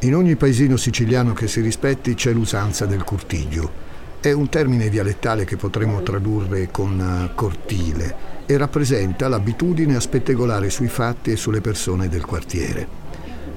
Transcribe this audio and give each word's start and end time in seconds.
In 0.00 0.14
ogni 0.14 0.36
paesino 0.36 0.76
siciliano 0.76 1.32
che 1.32 1.48
si 1.48 1.60
rispetti 1.60 2.14
c'è 2.14 2.32
l'usanza 2.32 2.84
del 2.84 3.04
curtiglio. 3.04 3.82
È 4.20 4.30
un 4.32 4.48
termine 4.48 4.90
dialettale 4.90 5.44
che 5.44 5.56
potremmo 5.56 6.02
tradurre 6.02 6.70
con 6.70 7.00
eh, 7.00 7.34
cortile 7.34 8.32
e 8.46 8.56
rappresenta 8.58 9.28
l'abitudine 9.28 9.96
a 9.96 10.00
spettegolare 10.00 10.68
sui 10.68 10.88
fatti 10.88 11.30
e 11.30 11.36
sulle 11.36 11.62
persone 11.62 12.08
del 12.08 12.24
quartiere. 12.24 12.86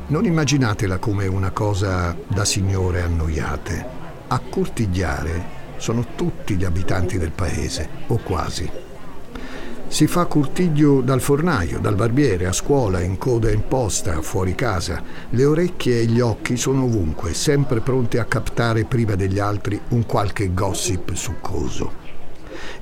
Non 0.08 0.24
immaginatela 0.24 1.00
come 1.00 1.28
una 1.28 1.52
cosa 1.52 2.16
da 2.28 2.46
signore 2.46 3.02
annoiate. 3.02 3.86
A 4.28 4.40
cortigliare 4.40 5.56
sono 5.76 6.06
tutti 6.16 6.56
gli 6.56 6.64
abitanti 6.64 7.18
del 7.18 7.32
paese, 7.32 7.90
o 8.08 8.18
quasi. 8.18 8.87
Si 9.90 10.06
fa 10.06 10.26
curtiglio 10.26 11.00
dal 11.02 11.22
fornaio, 11.22 11.80
dal 11.80 11.96
barbiere, 11.96 12.46
a 12.46 12.52
scuola, 12.52 13.00
in 13.02 13.18
coda 13.18 13.50
in 13.50 13.68
posta, 13.68 14.22
fuori 14.22 14.54
casa. 14.54 15.02
Le 15.30 15.46
orecchie 15.46 16.02
e 16.02 16.06
gli 16.06 16.20
occhi 16.20 16.58
sono 16.58 16.84
ovunque, 16.84 17.34
sempre 17.34 17.80
pronti 17.80 18.18
a 18.18 18.26
captare 18.26 18.84
prima 18.84 19.16
degli 19.16 19.40
altri 19.40 19.80
un 19.90 20.06
qualche 20.06 20.54
gossip 20.54 21.14
succoso. 21.14 22.06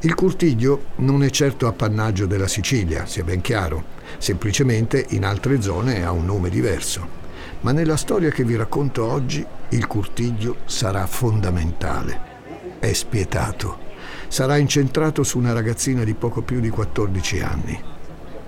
Il 0.02 0.15
curtiglio 0.15 0.85
non 0.98 1.23
è 1.23 1.29
certo 1.29 1.67
appannaggio 1.67 2.26
della 2.26 2.48
Sicilia, 2.48 3.05
sia 3.05 3.23
ben 3.23 3.41
chiaro, 3.41 3.84
semplicemente 4.17 5.05
in 5.09 5.26
altre 5.26 5.62
zone 5.62 6.03
ha 6.03 6.12
un 6.12 6.26
nome 6.26 6.49
diverso. 6.49 7.23
Ma 7.62 7.71
nella 7.71 7.98
storia 7.98 8.31
che 8.31 8.43
vi 8.43 8.55
racconto 8.55 9.05
oggi 9.05 9.45
il 9.70 9.87
curtiglio 9.87 10.57
sarà 10.65 11.05
fondamentale. 11.05 12.34
È 12.79 12.91
spietato 12.93 13.84
sarà 14.27 14.57
incentrato 14.57 15.23
su 15.23 15.38
una 15.38 15.53
ragazzina 15.53 16.03
di 16.03 16.13
poco 16.13 16.41
più 16.41 16.59
di 16.59 16.70
14 16.70 17.39
anni, 17.41 17.84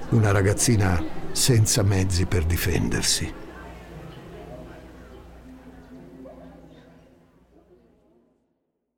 una 0.09 0.31
ragazzina 0.31 1.03
senza 1.31 1.84
mezzi 1.84 2.26
per 2.26 2.44
difendersi. 2.45 3.33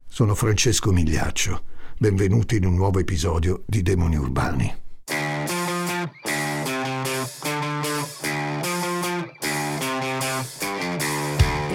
Sono 0.08 0.36
Francesco 0.36 0.92
Migliaccio, 0.92 1.64
benvenuti 1.98 2.58
in 2.58 2.66
un 2.66 2.76
nuovo 2.76 3.00
episodio 3.00 3.64
di 3.66 3.82
Demoni 3.82 4.18
Urbani. 4.18 4.76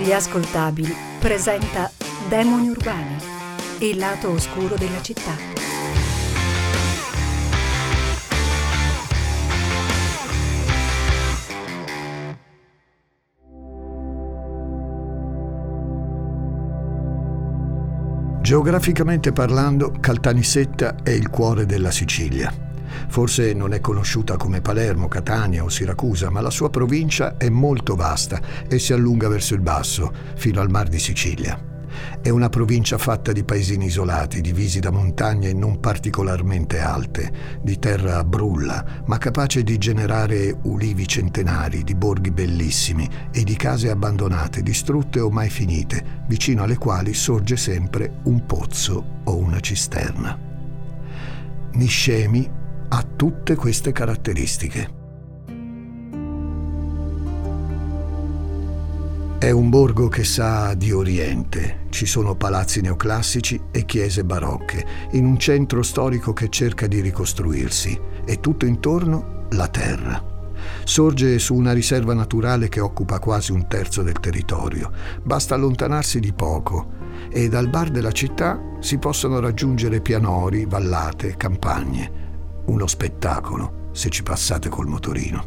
Gli 0.03 0.13
ascoltabili 0.13 0.95
presenta 1.19 1.91
Demoni 2.29 2.69
Urbani 2.69 3.34
il 3.79 3.99
lato 3.99 4.31
oscuro 4.31 4.77
della 4.77 5.03
città. 5.03 5.37
Geograficamente 18.41 19.33
parlando, 19.33 19.91
Caltanissetta 19.99 20.97
è 21.03 21.11
il 21.11 21.31
cuore 21.31 21.65
della 21.65 21.91
Sicilia. 21.91 22.53
Forse 23.09 23.55
non 23.55 23.73
è 23.73 23.81
conosciuta 23.81 24.37
come 24.37 24.61
Palermo, 24.61 25.09
Catania 25.09 25.65
o 25.65 25.69
Siracusa, 25.69 26.31
ma 26.31 26.41
la 26.41 26.51
sua 26.51 26.71
provincia 26.71 27.37
è 27.37 27.49
molto 27.49 27.97
vasta 27.97 28.41
e 28.69 28.79
si 28.79 28.93
allunga 28.93 29.29
verso 29.29 29.55
il 29.55 29.61
basso, 29.61 30.13
fino 30.37 30.61
al 30.61 30.71
Mar 30.71 30.89
di 30.89 30.99
Sicilia. 30.99 31.74
È 32.21 32.29
una 32.29 32.49
provincia 32.49 32.99
fatta 32.99 33.33
di 33.33 33.45
paesini 33.45 33.87
isolati, 33.87 34.41
divisi 34.41 34.81
da 34.81 34.91
montagne 34.91 35.53
non 35.53 35.81
particolarmente 35.81 36.81
alte, 36.81 37.59
di 37.63 37.79
terra 37.79 38.25
brulla, 38.25 39.03
ma 39.07 39.19
capace 39.19 39.63
di 39.63 39.79
generare 39.79 40.57
ulivi 40.63 41.07
centenari, 41.07 41.85
di 41.85 41.95
borghi 41.95 42.31
bellissimi 42.31 43.09
e 43.31 43.45
di 43.45 43.57
case 43.57 43.91
abbandonate, 43.91 44.63
distrutte 44.63 45.21
o 45.21 45.31
mai 45.31 45.51
finite, 45.51 46.23
vicino 46.27 46.63
alle 46.63 46.79
quali 46.79 47.15
sorge 47.15 47.57
sempre 47.57 48.21
un 48.25 48.45
pozzo 48.47 49.21
o 49.25 49.37
una 49.37 49.61
cisterna. 49.61 50.39
Niscemi 51.73 52.49
ha 52.89 53.07
tutte 53.17 53.55
queste 53.55 53.93
caratteristiche. 53.93 55.03
È 59.45 59.51
un 59.51 59.69
borgo 59.69 60.09
che 60.09 60.25
sa 60.25 60.73
di 60.73 60.91
Oriente. 60.91 61.81
Ci 61.91 62.07
sono 62.07 62.35
palazzi 62.35 62.81
neoclassici 62.81 63.61
e 63.73 63.85
chiese 63.85 64.25
barocche, 64.25 64.87
in 65.11 65.27
un 65.27 65.39
centro 65.39 65.83
storico 65.83 66.33
che 66.33 66.49
cerca 66.49 66.87
di 66.87 67.03
ricostruirsi 67.03 68.01
e 68.25 68.41
tutto 68.41 68.65
intorno 68.65 69.45
la 69.51 69.69
terra. 69.69 70.25
Sorge 70.85 71.39
su 71.39 71.55
una 71.55 71.75
riserva 71.75 72.15
naturale 72.15 72.71
che 72.71 72.81
occupa 72.81 73.19
quasi 73.19 73.53
un 73.53 73.69
terzo 73.69 74.03
del 74.03 74.19
territorio. 74.19 74.91
Basta 75.23 75.55
allontanarsi 75.55 76.21
di 76.21 76.33
poco 76.33 76.93
e 77.29 77.51
dal 77.51 77.69
bar 77.69 77.91
della 77.91 78.13
città 78.13 78.59
si 78.81 78.97
possono 78.97 79.41
raggiungere 79.41 80.01
pianori, 80.01 80.65
vallate, 80.65 81.37
campagne. 81.37 82.63
Uno 82.65 82.87
spettacolo 82.87 83.91
se 83.93 84.09
ci 84.09 84.23
passate 84.23 84.71
col 84.71 84.87
motorino. 84.87 85.45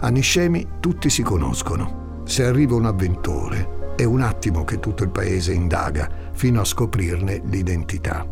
A 0.00 0.08
Niscemi 0.08 0.66
tutti 0.80 1.08
si 1.08 1.22
conoscono 1.22 2.02
se 2.24 2.44
arriva 2.44 2.74
un 2.74 2.86
avventore, 2.86 3.94
è 3.96 4.04
un 4.04 4.20
attimo 4.20 4.64
che 4.64 4.80
tutto 4.80 5.02
il 5.02 5.10
paese 5.10 5.52
indaga 5.52 6.08
fino 6.32 6.60
a 6.60 6.64
scoprirne 6.64 7.42
l'identità. 7.44 8.26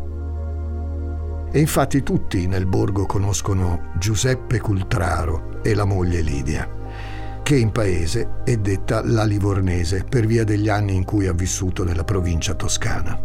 E 1.51 1.59
infatti 1.59 2.01
tutti 2.01 2.47
nel 2.47 2.65
borgo 2.65 3.05
conoscono 3.05 3.91
Giuseppe 3.97 4.59
Cultraro 4.59 5.59
e 5.61 5.73
la 5.75 5.85
moglie 5.85 6.21
Lidia, 6.21 6.67
che 7.43 7.57
in 7.57 7.71
paese 7.71 8.41
è 8.45 8.57
detta 8.57 9.01
la 9.03 9.25
Livornese 9.25 10.05
per 10.07 10.25
via 10.25 10.43
degli 10.43 10.69
anni 10.69 10.95
in 10.95 11.03
cui 11.03 11.27
ha 11.27 11.33
vissuto 11.33 11.83
nella 11.83 12.05
provincia 12.05 12.53
toscana. 12.53 13.19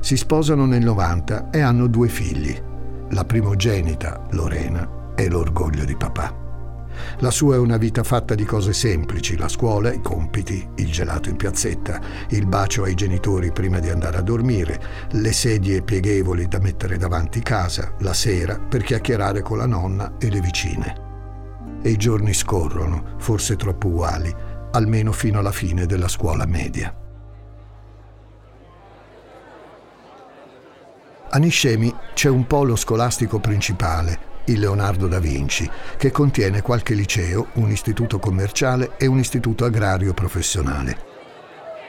Si 0.00 0.16
sposano 0.16 0.66
nel 0.66 0.84
90 0.84 1.50
e 1.50 1.60
hanno 1.60 1.86
due 1.86 2.08
figli. 2.08 2.54
La 3.10 3.24
primogenita, 3.24 4.26
Lorena, 4.30 5.14
è 5.14 5.26
l'orgoglio 5.28 5.84
di 5.84 5.96
papà. 5.96 6.45
La 7.18 7.30
sua 7.30 7.54
è 7.54 7.58
una 7.58 7.76
vita 7.76 8.02
fatta 8.02 8.34
di 8.34 8.44
cose 8.44 8.72
semplici, 8.72 9.36
la 9.36 9.48
scuola, 9.48 9.92
i 9.92 10.00
compiti, 10.00 10.66
il 10.76 10.90
gelato 10.90 11.28
in 11.28 11.36
piazzetta, 11.36 12.00
il 12.30 12.46
bacio 12.46 12.84
ai 12.84 12.94
genitori 12.94 13.52
prima 13.52 13.78
di 13.78 13.88
andare 13.88 14.18
a 14.18 14.22
dormire, 14.22 14.80
le 15.10 15.32
sedie 15.32 15.82
pieghevoli 15.82 16.48
da 16.48 16.58
mettere 16.58 16.96
davanti 16.96 17.40
casa, 17.40 17.92
la 18.00 18.12
sera 18.12 18.58
per 18.58 18.82
chiacchierare 18.82 19.42
con 19.42 19.58
la 19.58 19.66
nonna 19.66 20.14
e 20.18 20.30
le 20.30 20.40
vicine. 20.40 21.04
E 21.82 21.90
i 21.90 21.96
giorni 21.96 22.34
scorrono, 22.34 23.14
forse 23.18 23.56
troppo 23.56 23.88
uguali, 23.88 24.34
almeno 24.72 25.12
fino 25.12 25.38
alla 25.38 25.52
fine 25.52 25.86
della 25.86 26.08
scuola 26.08 26.46
media. 26.46 26.94
A 31.28 31.38
Niscemi 31.38 31.94
c'è 32.14 32.28
un 32.28 32.46
polo 32.46 32.76
scolastico 32.76 33.40
principale, 33.40 34.25
il 34.46 34.58
Leonardo 34.58 35.08
da 35.08 35.18
Vinci, 35.18 35.68
che 35.96 36.10
contiene 36.10 36.62
qualche 36.62 36.94
liceo, 36.94 37.48
un 37.54 37.70
istituto 37.70 38.18
commerciale 38.18 38.92
e 38.96 39.06
un 39.06 39.18
istituto 39.18 39.64
agrario 39.64 40.14
professionale. 40.14 41.14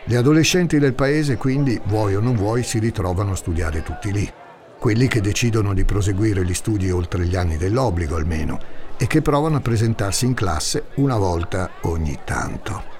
Gli 0.05 0.15
adolescenti 0.15 0.79
del 0.79 0.93
paese 0.93 1.35
quindi, 1.35 1.79
vuoi 1.85 2.15
o 2.15 2.21
non 2.21 2.35
vuoi, 2.35 2.63
si 2.63 2.79
ritrovano 2.79 3.33
a 3.33 3.35
studiare 3.35 3.83
tutti 3.83 4.11
lì. 4.11 4.31
Quelli 4.79 5.07
che 5.07 5.21
decidono 5.21 5.73
di 5.73 5.83
proseguire 5.83 6.45
gli 6.45 6.53
studi 6.53 6.89
oltre 6.91 7.25
gli 7.25 7.35
anni 7.35 7.57
dell'obbligo 7.57 8.15
almeno 8.15 8.59
e 8.97 9.05
che 9.05 9.21
provano 9.21 9.57
a 9.57 9.61
presentarsi 9.61 10.25
in 10.25 10.33
classe 10.33 10.85
una 10.95 11.17
volta 11.17 11.71
ogni 11.81 12.19
tanto. 12.23 12.95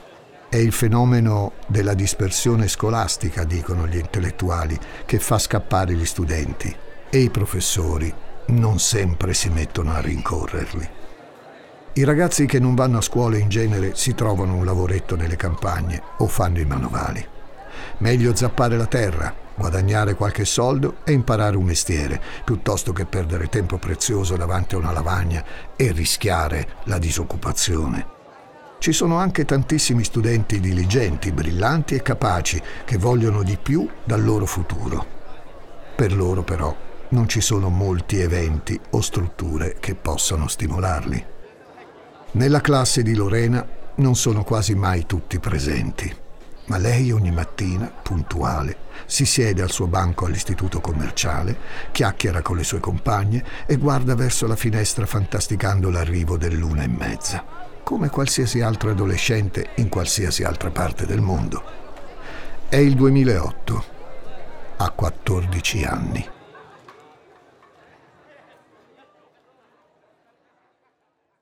È 0.50 0.58
il 0.58 0.72
fenomeno 0.72 1.54
della 1.68 1.94
dispersione 1.94 2.68
scolastica, 2.68 3.44
dicono 3.44 3.88
gli 3.88 3.98
intellettuali, 3.98 4.78
che 5.06 5.20
fa 5.20 5.38
scappare 5.38 5.94
gli 5.94 6.06
studenti 6.06 6.76
e 7.10 7.18
i 7.20 7.30
professori 7.30 8.14
non 8.48 8.80
sempre 8.80 9.34
si 9.34 9.50
mettono 9.50 9.94
a 9.94 10.00
rincorrerli. 10.00 10.90
I 11.94 12.04
ragazzi 12.04 12.46
che 12.46 12.60
non 12.60 12.76
vanno 12.76 13.00
a 13.00 13.02
scuola 13.02 13.38
in 13.38 13.50
genere 13.50 13.96
si 13.96 14.14
trovano 14.14 14.54
un 14.54 14.66
lavoretto 14.66 15.16
nelle 15.16 15.36
campagne 15.36 16.02
o 16.18 16.28
fanno 16.28 16.60
i 16.60 16.66
manovali. 16.66 17.26
Meglio 17.98 18.36
zappare 18.36 18.78
la 18.78 18.86
terra, 18.86 19.34
guadagnare 19.56 20.14
qualche 20.14 20.46
soldo 20.46 20.98
e 21.04 21.12
imparare 21.12 21.58
un 21.58 21.64
mestiere, 21.64 22.22
piuttosto 22.46 22.94
che 22.94 23.06
perdere 23.06 23.50
tempo 23.50 23.78
prezioso 23.78 24.36
davanti 24.36 24.76
a 24.76 24.78
una 24.78 24.92
lavagna 24.92 25.44
e 25.76 25.92
rischiare 25.92 26.68
la 26.84 27.00
disoccupazione. 27.00 28.16
Ci 28.80 28.94
sono 28.94 29.18
anche 29.18 29.44
tantissimi 29.44 30.04
studenti 30.04 30.60
diligenti, 30.60 31.32
brillanti 31.32 31.96
e 31.96 32.04
capaci 32.04 32.62
che 32.86 32.98
vogliono 32.98 33.42
di 33.42 33.58
più 33.58 33.90
dal 34.04 34.24
loro 34.24 34.46
futuro. 34.46 35.06
Per 35.96 36.16
loro 36.16 36.44
però 36.44 36.86
non 37.10 37.28
ci 37.28 37.42
sono 37.42 37.70
molti 37.70 38.20
eventi 38.20 38.80
o 38.92 39.02
strutture 39.02 39.78
che 39.80 39.96
possano 39.96 40.48
stimolarli. 40.48 41.26
Nella 42.32 42.62
classe 42.62 43.04
di 43.04 43.16
Lorena 43.16 43.66
non 43.96 44.16
sono 44.16 44.44
quasi 44.44 44.76
mai 44.76 45.06
tutti 45.06 45.40
presenti, 45.40 46.14
ma 46.66 46.78
lei 46.78 47.12
ogni 47.12 47.32
mattina, 47.32 47.86
puntuale, 47.86 48.78
si 49.06 49.26
siede 49.26 49.62
al 49.62 49.72
suo 49.72 49.88
banco 49.88 50.26
all'istituto 50.26 50.82
commerciale, 50.82 51.58
chiacchiera 51.92 52.42
con 52.42 52.58
le 52.58 52.64
sue 52.64 52.80
compagne 52.80 53.44
e 53.66 53.78
guarda 53.78 54.16
verso 54.16 54.46
la 54.48 54.56
finestra 54.56 55.06
fantasticando 55.06 55.90
l'arrivo 55.90 56.38
dell'una 56.38 56.84
e 56.84 56.88
mezza. 56.88 57.66
come 57.88 58.10
qualsiasi 58.10 58.60
altro 58.60 58.90
adolescente 58.90 59.70
in 59.76 59.88
qualsiasi 59.88 60.44
altra 60.44 60.70
parte 60.72 61.06
del 61.06 61.22
mondo. 61.22 61.64
È 62.68 62.76
il 62.76 62.96
2008, 62.96 63.86
ha 64.76 64.90
14 64.90 65.84
anni. 65.86 66.30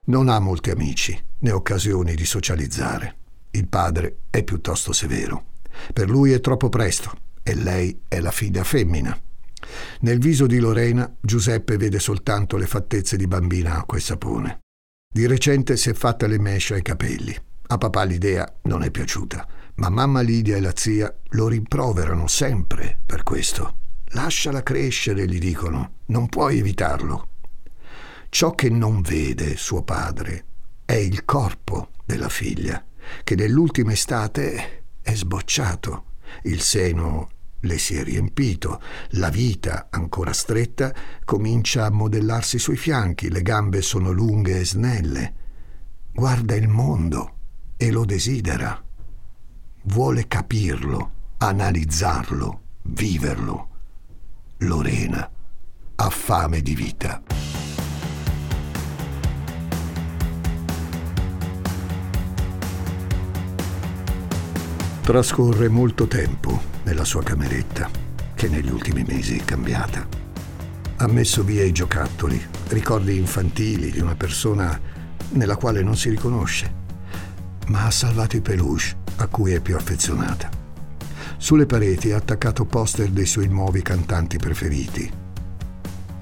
Non 0.07 0.29
ha 0.29 0.39
molti 0.39 0.69
amici 0.69 1.19
né 1.39 1.51
occasioni 1.51 2.13
di 2.13 2.25
socializzare. 2.25 3.15
Il 3.51 3.67
padre 3.67 4.17
è 4.29 4.43
piuttosto 4.43 4.93
severo. 4.93 5.53
Per 5.93 6.09
lui 6.09 6.31
è 6.31 6.39
troppo 6.41 6.69
presto 6.69 7.11
e 7.41 7.55
lei 7.55 8.01
è 8.07 8.19
la 8.19 8.31
figlia 8.31 8.63
femmina. 8.63 9.19
Nel 10.01 10.19
viso 10.19 10.45
di 10.45 10.59
Lorena 10.59 11.11
Giuseppe 11.19 11.77
vede 11.77 11.99
soltanto 11.99 12.55
le 12.57 12.67
fattezze 12.67 13.17
di 13.17 13.25
bambina 13.25 13.77
acqua 13.77 13.97
e 13.97 14.01
sapone. 14.01 14.59
Di 15.11 15.25
recente 15.25 15.75
si 15.75 15.89
è 15.89 15.93
fatta 15.93 16.27
le 16.27 16.39
mesce 16.39 16.75
ai 16.75 16.81
capelli. 16.83 17.35
A 17.67 17.77
papà 17.77 18.03
l'idea 18.03 18.47
non 18.63 18.83
è 18.83 18.91
piaciuta, 18.91 19.47
ma 19.75 19.89
mamma 19.89 20.21
Lidia 20.21 20.55
e 20.55 20.61
la 20.61 20.73
zia 20.75 21.11
lo 21.29 21.47
rimproverano 21.47 22.27
sempre 22.27 22.99
per 23.03 23.23
questo. 23.23 23.77
Lasciala 24.09 24.61
crescere, 24.61 25.27
gli 25.27 25.39
dicono, 25.39 25.93
non 26.07 26.29
puoi 26.29 26.59
evitarlo. 26.59 27.29
Ciò 28.35 28.51
che 28.51 28.69
non 28.69 28.99
vede 28.99 29.55
suo 29.55 29.83
padre 29.83 30.43
è 30.83 30.91
il 30.91 31.23
corpo 31.23 31.91
della 32.03 32.27
figlia, 32.27 32.83
che 33.23 33.33
nell'ultima 33.33 33.93
estate 33.93 34.83
è 35.01 35.15
sbocciato, 35.15 36.15
il 36.43 36.59
seno 36.59 37.29
le 37.61 37.77
si 37.77 37.95
è 37.95 38.03
riempito, 38.03 38.81
la 39.11 39.29
vita, 39.29 39.87
ancora 39.89 40.33
stretta, 40.33 40.93
comincia 41.23 41.85
a 41.85 41.91
modellarsi 41.91 42.59
sui 42.59 42.75
fianchi, 42.75 43.31
le 43.31 43.41
gambe 43.41 43.81
sono 43.81 44.11
lunghe 44.11 44.59
e 44.59 44.65
snelle. 44.65 45.33
Guarda 46.11 46.55
il 46.55 46.67
mondo 46.67 47.37
e 47.77 47.89
lo 47.89 48.03
desidera. 48.03 48.83
Vuole 49.83 50.27
capirlo, 50.27 51.11
analizzarlo, 51.37 52.61
viverlo. 52.81 53.69
Lorena 54.57 55.31
ha 55.95 56.09
fame 56.09 56.61
di 56.61 56.75
vita. 56.75 57.34
Trascorre 65.05 65.69
molto 65.69 66.07
tempo 66.07 66.59
nella 66.81 67.03
sua 67.03 67.21
cameretta, 67.21 67.91
che 68.33 68.49
negli 68.49 68.71
ultimi 68.71 69.05
mesi 69.07 69.37
è 69.37 69.45
cambiata. 69.45 70.03
Ha 70.95 71.07
messo 71.07 71.43
via 71.43 71.63
i 71.63 71.71
giocattoli, 71.71 72.43
ricordi 72.69 73.15
infantili 73.15 73.91
di 73.91 73.99
una 73.99 74.15
persona 74.15 74.81
nella 75.33 75.57
quale 75.57 75.83
non 75.83 75.95
si 75.95 76.09
riconosce, 76.09 76.73
ma 77.67 77.85
ha 77.85 77.91
salvato 77.91 78.35
i 78.35 78.41
peluche 78.41 78.95
a 79.17 79.27
cui 79.27 79.53
è 79.53 79.59
più 79.59 79.75
affezionata. 79.75 80.49
Sulle 81.37 81.67
pareti 81.67 82.11
ha 82.11 82.17
attaccato 82.17 82.65
poster 82.65 83.09
dei 83.09 83.27
suoi 83.27 83.47
nuovi 83.47 83.83
cantanti 83.83 84.37
preferiti. 84.37 85.07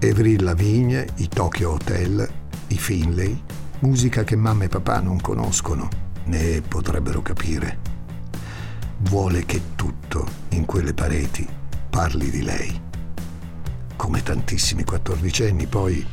Avril 0.02 0.44
Lavigne, 0.44 1.08
i 1.16 1.30
Tokyo 1.30 1.72
Hotel, 1.72 2.30
i 2.68 2.78
Finlay, 2.78 3.42
musica 3.80 4.26
che 4.26 4.36
mamma 4.36 4.66
e 4.66 4.68
papà 4.68 5.00
non 5.00 5.22
conoscono, 5.22 5.88
né 6.26 6.62
potrebbero 6.68 7.22
capire 7.22 7.83
vuole 9.04 9.46
che 9.46 9.76
tutto 9.76 10.28
in 10.50 10.66
quelle 10.66 10.94
pareti 10.94 11.48
parli 11.90 12.30
di 12.30 12.42
lei. 12.42 12.82
Come 13.96 14.24
tantissimi 14.24 14.84
quattordicenni, 14.84 15.68
poi, 15.68 16.06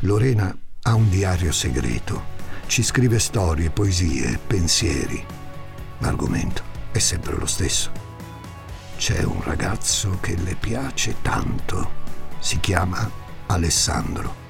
Lorena 0.00 0.56
ha 0.82 0.94
un 0.94 1.08
diario 1.08 1.52
segreto, 1.52 2.32
ci 2.66 2.82
scrive 2.82 3.18
storie, 3.18 3.70
poesie, 3.70 4.38
pensieri. 4.46 5.24
L'argomento 5.98 6.62
è 6.92 6.98
sempre 6.98 7.36
lo 7.36 7.46
stesso. 7.46 7.90
C'è 8.96 9.22
un 9.22 9.42
ragazzo 9.42 10.18
che 10.20 10.36
le 10.36 10.54
piace 10.54 11.16
tanto, 11.22 12.02
si 12.38 12.60
chiama 12.60 13.10
Alessandro. 13.46 14.42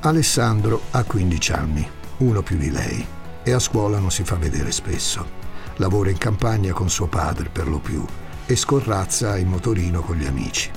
Alessandro 0.00 0.82
ha 0.92 1.02
15 1.04 1.52
anni, 1.52 1.90
uno 2.18 2.42
più 2.42 2.56
di 2.56 2.70
lei, 2.70 3.04
e 3.42 3.52
a 3.52 3.58
scuola 3.58 3.98
non 3.98 4.10
si 4.10 4.24
fa 4.24 4.36
vedere 4.36 4.70
spesso. 4.70 5.38
Lavora 5.80 6.10
in 6.10 6.18
campagna 6.18 6.74
con 6.74 6.90
suo 6.90 7.06
padre 7.06 7.48
per 7.48 7.66
lo 7.66 7.78
più 7.78 8.04
e 8.44 8.54
scorrazza 8.54 9.38
in 9.38 9.48
motorino 9.48 10.02
con 10.02 10.16
gli 10.16 10.26
amici. 10.26 10.70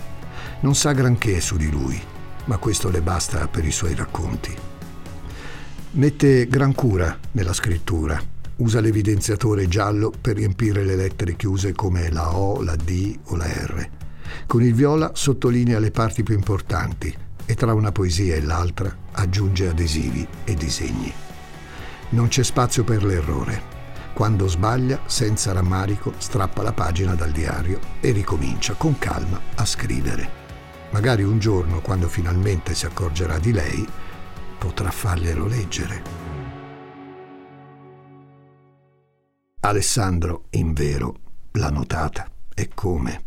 Non 0.61 0.75
sa 0.75 0.93
granché 0.93 1.41
su 1.41 1.57
di 1.57 1.69
lui, 1.69 2.01
ma 2.45 2.55
questo 2.55 2.89
le 2.89 3.01
basta 3.01 3.49
per 3.49 3.65
i 3.65 3.71
suoi 3.71 3.95
racconti. 3.95 4.55
Mette 5.91 6.47
gran 6.47 6.73
cura 6.73 7.19
nella 7.33 7.51
scrittura. 7.51 8.17
Usa 8.57 8.79
l'evidenziatore 8.79 9.67
giallo 9.67 10.09
per 10.09 10.37
riempire 10.37 10.85
le 10.85 10.95
lettere 10.95 11.35
chiuse 11.35 11.73
come 11.73 12.09
la 12.09 12.37
O, 12.37 12.61
la 12.61 12.77
D 12.77 13.19
o 13.25 13.35
la 13.35 13.47
R. 13.47 13.89
Con 14.47 14.63
il 14.63 14.73
viola 14.73 15.11
sottolinea 15.13 15.79
le 15.79 15.91
parti 15.91 16.23
più 16.23 16.33
importanti 16.33 17.13
e 17.45 17.55
tra 17.55 17.73
una 17.73 17.91
poesia 17.91 18.35
e 18.35 18.41
l'altra 18.41 18.95
aggiunge 19.11 19.67
adesivi 19.67 20.25
e 20.45 20.53
disegni. 20.53 21.11
Non 22.11 22.29
c'è 22.29 22.43
spazio 22.43 22.85
per 22.85 23.03
l'errore. 23.03 23.72
Quando 24.13 24.47
sbaglia, 24.47 25.01
senza 25.07 25.53
rammarico, 25.53 26.13
strappa 26.17 26.61
la 26.61 26.71
pagina 26.71 27.15
dal 27.15 27.31
diario 27.31 27.79
e 27.99 28.11
ricomincia 28.11 28.75
con 28.75 28.99
calma 28.99 29.41
a 29.55 29.65
scrivere. 29.65 30.41
Magari 30.91 31.23
un 31.23 31.39
giorno, 31.39 31.81
quando 31.81 32.07
finalmente 32.07 32.75
si 32.75 32.85
accorgerà 32.85 33.39
di 33.39 33.51
lei, 33.51 33.87
potrà 34.59 34.91
farglielo 34.91 35.47
leggere. 35.47 36.03
Alessandro, 39.61 40.43
in 40.51 40.73
vero, 40.73 41.15
l'ha 41.53 41.71
notata. 41.71 42.29
E 42.53 42.69
come? 42.71 43.23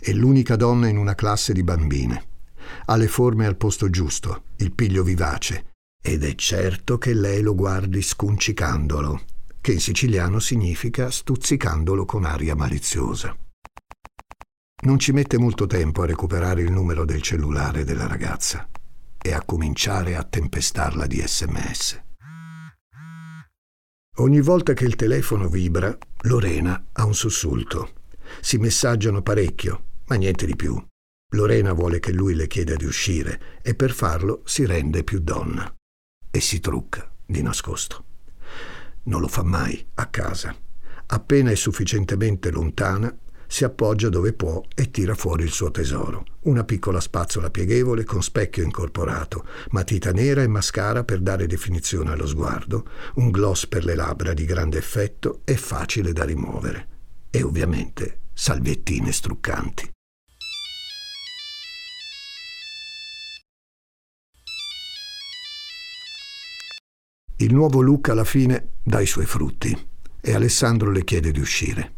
È 0.00 0.12
l'unica 0.12 0.56
donna 0.56 0.88
in 0.88 0.96
una 0.96 1.14
classe 1.14 1.52
di 1.52 1.62
bambine. 1.62 2.24
Ha 2.86 2.96
le 2.96 3.06
forme 3.06 3.44
al 3.44 3.56
posto 3.56 3.90
giusto, 3.90 4.44
il 4.56 4.72
piglio 4.72 5.02
vivace, 5.02 5.72
ed 6.02 6.24
è 6.24 6.34
certo 6.36 6.96
che 6.96 7.12
lei 7.12 7.42
lo 7.42 7.54
guardi 7.54 8.00
scuncicandolo 8.00 9.20
che 9.62 9.72
in 9.72 9.80
siciliano 9.80 10.40
significa 10.40 11.10
stuzzicandolo 11.10 12.04
con 12.04 12.24
aria 12.24 12.56
maliziosa. 12.56 13.34
Non 14.84 14.98
ci 14.98 15.12
mette 15.12 15.38
molto 15.38 15.66
tempo 15.66 16.02
a 16.02 16.06
recuperare 16.06 16.62
il 16.62 16.72
numero 16.72 17.04
del 17.04 17.22
cellulare 17.22 17.84
della 17.84 18.08
ragazza 18.08 18.68
e 19.22 19.32
a 19.32 19.44
cominciare 19.44 20.16
a 20.16 20.24
tempestarla 20.24 21.06
di 21.06 21.22
sms. 21.24 22.02
Ogni 24.16 24.40
volta 24.40 24.72
che 24.72 24.84
il 24.84 24.96
telefono 24.96 25.48
vibra, 25.48 25.96
Lorena 26.22 26.88
ha 26.92 27.04
un 27.04 27.14
sussulto. 27.14 28.00
Si 28.40 28.58
messaggiano 28.58 29.22
parecchio, 29.22 29.84
ma 30.06 30.16
niente 30.16 30.44
di 30.44 30.56
più. 30.56 30.76
Lorena 31.34 31.72
vuole 31.72 32.00
che 32.00 32.12
lui 32.12 32.34
le 32.34 32.48
chieda 32.48 32.74
di 32.74 32.84
uscire 32.84 33.60
e 33.62 33.76
per 33.76 33.92
farlo 33.92 34.42
si 34.44 34.66
rende 34.66 35.04
più 35.04 35.20
donna 35.20 35.72
e 36.30 36.40
si 36.40 36.58
trucca 36.58 37.08
di 37.24 37.42
nascosto. 37.42 38.10
Non 39.04 39.20
lo 39.20 39.28
fa 39.28 39.42
mai 39.42 39.84
a 39.94 40.06
casa. 40.06 40.54
Appena 41.06 41.50
è 41.50 41.54
sufficientemente 41.54 42.50
lontana, 42.50 43.14
si 43.46 43.64
appoggia 43.64 44.08
dove 44.08 44.32
può 44.32 44.62
e 44.74 44.90
tira 44.90 45.14
fuori 45.14 45.42
il 45.42 45.50
suo 45.50 45.70
tesoro. 45.70 46.24
Una 46.44 46.64
piccola 46.64 47.00
spazzola 47.00 47.50
pieghevole 47.50 48.04
con 48.04 48.22
specchio 48.22 48.62
incorporato, 48.62 49.44
matita 49.72 50.10
nera 50.10 50.42
e 50.42 50.46
mascara 50.46 51.04
per 51.04 51.20
dare 51.20 51.46
definizione 51.46 52.12
allo 52.12 52.26
sguardo, 52.26 52.86
un 53.16 53.30
gloss 53.30 53.66
per 53.66 53.84
le 53.84 53.94
labbra 53.94 54.32
di 54.32 54.46
grande 54.46 54.78
effetto 54.78 55.42
e 55.44 55.56
facile 55.56 56.12
da 56.12 56.24
rimuovere. 56.24 56.88
E 57.28 57.42
ovviamente 57.42 58.20
salviettine 58.32 59.12
struccanti. 59.12 59.90
Il 67.42 67.52
nuovo 67.52 67.80
look 67.80 68.08
alla 68.08 68.22
fine 68.22 68.68
dà 68.84 69.00
i 69.00 69.06
suoi 69.06 69.26
frutti 69.26 69.76
e 70.20 70.32
Alessandro 70.32 70.92
le 70.92 71.02
chiede 71.02 71.32
di 71.32 71.40
uscire. 71.40 71.92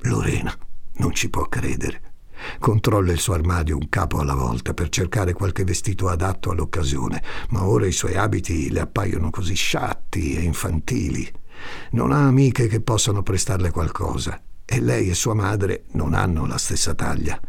Lorena 0.00 0.54
non 0.96 1.14
ci 1.14 1.30
può 1.30 1.44
credere. 1.46 2.12
Controlla 2.58 3.10
il 3.10 3.18
suo 3.18 3.32
armadio 3.32 3.78
un 3.78 3.88
capo 3.88 4.18
alla 4.18 4.34
volta 4.34 4.74
per 4.74 4.90
cercare 4.90 5.32
qualche 5.32 5.64
vestito 5.64 6.08
adatto 6.08 6.50
all'occasione, 6.50 7.22
ma 7.48 7.64
ora 7.64 7.86
i 7.86 7.92
suoi 7.92 8.16
abiti 8.16 8.70
le 8.70 8.80
appaiono 8.80 9.30
così 9.30 9.54
sciatti 9.54 10.34
e 10.34 10.42
infantili. 10.42 11.26
Non 11.92 12.12
ha 12.12 12.26
amiche 12.26 12.66
che 12.66 12.82
possano 12.82 13.22
prestarle 13.22 13.70
qualcosa 13.70 14.38
e 14.66 14.80
lei 14.82 15.08
e 15.08 15.14
sua 15.14 15.32
madre 15.32 15.84
non 15.92 16.12
hanno 16.12 16.44
la 16.44 16.58
stessa 16.58 16.94
taglia. 16.94 17.40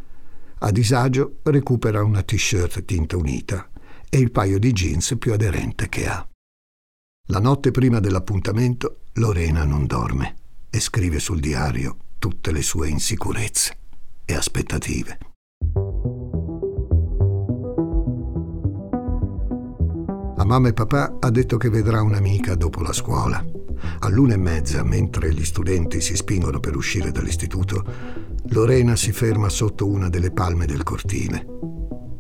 A 0.60 0.72
disagio 0.72 1.39
recupera 1.44 2.01
una 2.01 2.22
t-shirt 2.22 2.86
tinta 2.86 3.18
unita 3.18 3.70
e 4.10 4.20
il 4.20 4.32
paio 4.32 4.58
di 4.58 4.72
jeans 4.72 5.18
più 5.20 5.34
aderente 5.34 5.89
che 5.89 6.08
ha. 6.08 6.25
La 7.29 7.39
notte 7.39 7.72
prima 7.72 8.00
dell'appuntamento 8.00 9.00
Lorena 9.13 9.63
non 9.63 9.88
dorme 9.88 10.36
e 10.70 10.79
scrive 10.79 11.17
sul 11.17 11.39
diario 11.39 11.98
tutte 12.20 12.51
le 12.51 12.62
sue 12.62 12.88
insicurezze 12.88 13.77
e 14.25 14.36
aspettative. 14.36 15.17
A 20.38 20.46
mamma 20.46 20.67
e 20.67 20.74
papà 20.74 21.17
ha 21.20 21.32
detto 21.32 21.58
che 21.58 21.70
vedrà 21.70 22.03
un'amica 22.03 22.53
dopo 22.53 22.82
la 22.82 22.94
scuola. 22.94 23.44
All'una 24.01 24.36
e 24.36 24.38
mezza, 24.38 24.84
mentre 24.84 25.34
gli 25.34 25.46
studenti 25.46 26.01
si 26.01 26.15
spingono 26.15 26.60
per 26.60 26.75
uscire 26.75 27.10
dall'istituto, 27.10 27.84
Lorena 28.50 28.96
si 28.96 29.12
ferma 29.12 29.50
sotto 29.50 29.88
una 29.88 30.10
delle 30.10 30.29
palme 30.29 30.67
del 30.67 30.84
cortile, 30.84 31.44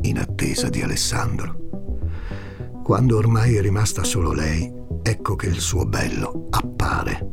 in 0.01 0.17
attesa 0.17 0.69
di 0.69 0.81
Alessandro. 0.81 1.64
Quando 2.85 3.17
ormai 3.17 3.55
è 3.55 3.61
rimasta 3.61 4.03
solo 4.03 4.31
lei, 4.31 4.71
ecco 5.01 5.35
che 5.35 5.47
il 5.47 5.59
suo 5.59 5.87
bello 5.87 6.45
appare. 6.51 7.31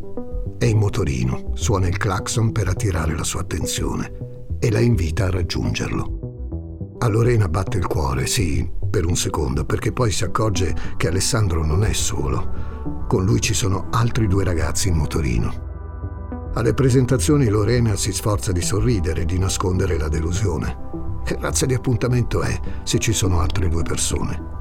È 0.57 0.65
in 0.65 0.79
motorino, 0.79 1.51
suona 1.53 1.89
il 1.89 1.99
clacson 1.99 2.53
per 2.53 2.69
attirare 2.69 3.15
la 3.15 3.23
sua 3.23 3.43
attenzione 3.43 4.57
e 4.59 4.71
la 4.71 4.81
invita 4.81 5.27
a 5.27 5.31
raggiungerlo. 5.31 6.97
A 7.01 7.07
Lorena 7.07 7.51
batte 7.51 7.77
il 7.77 7.87
cuore, 7.87 8.27
sì, 8.27 8.67
per 8.89 9.05
un 9.05 9.15
secondo, 9.15 9.67
perché 9.67 9.93
poi 9.93 10.11
si 10.11 10.25
accorge 10.25 10.75
che 10.97 11.09
Alessandro 11.09 11.63
non 11.67 11.85
è 11.85 11.93
solo. 11.93 13.05
Con 13.07 13.23
lui 13.23 13.43
ci 13.43 13.53
sono 13.53 13.89
altri 13.91 14.29
due 14.29 14.45
ragazzi 14.45 14.89
in 14.89 14.95
motorino. 14.95 16.51
Alle 16.55 16.73
presentazioni 16.73 17.49
Lorena 17.49 17.95
si 17.97 18.15
sforza 18.15 18.53
di 18.53 18.63
sorridere, 18.63 19.27
di 19.27 19.39
nascondere 19.39 19.99
la 19.99 20.09
delusione. 20.09 21.21
Che 21.23 21.37
razza 21.39 21.67
di 21.67 21.75
appuntamento 21.75 22.41
è 22.41 22.59
se 22.85 22.99
ci 22.99 23.13
sono 23.13 23.41
altre 23.41 23.69
due 23.69 23.83
persone? 23.83 24.61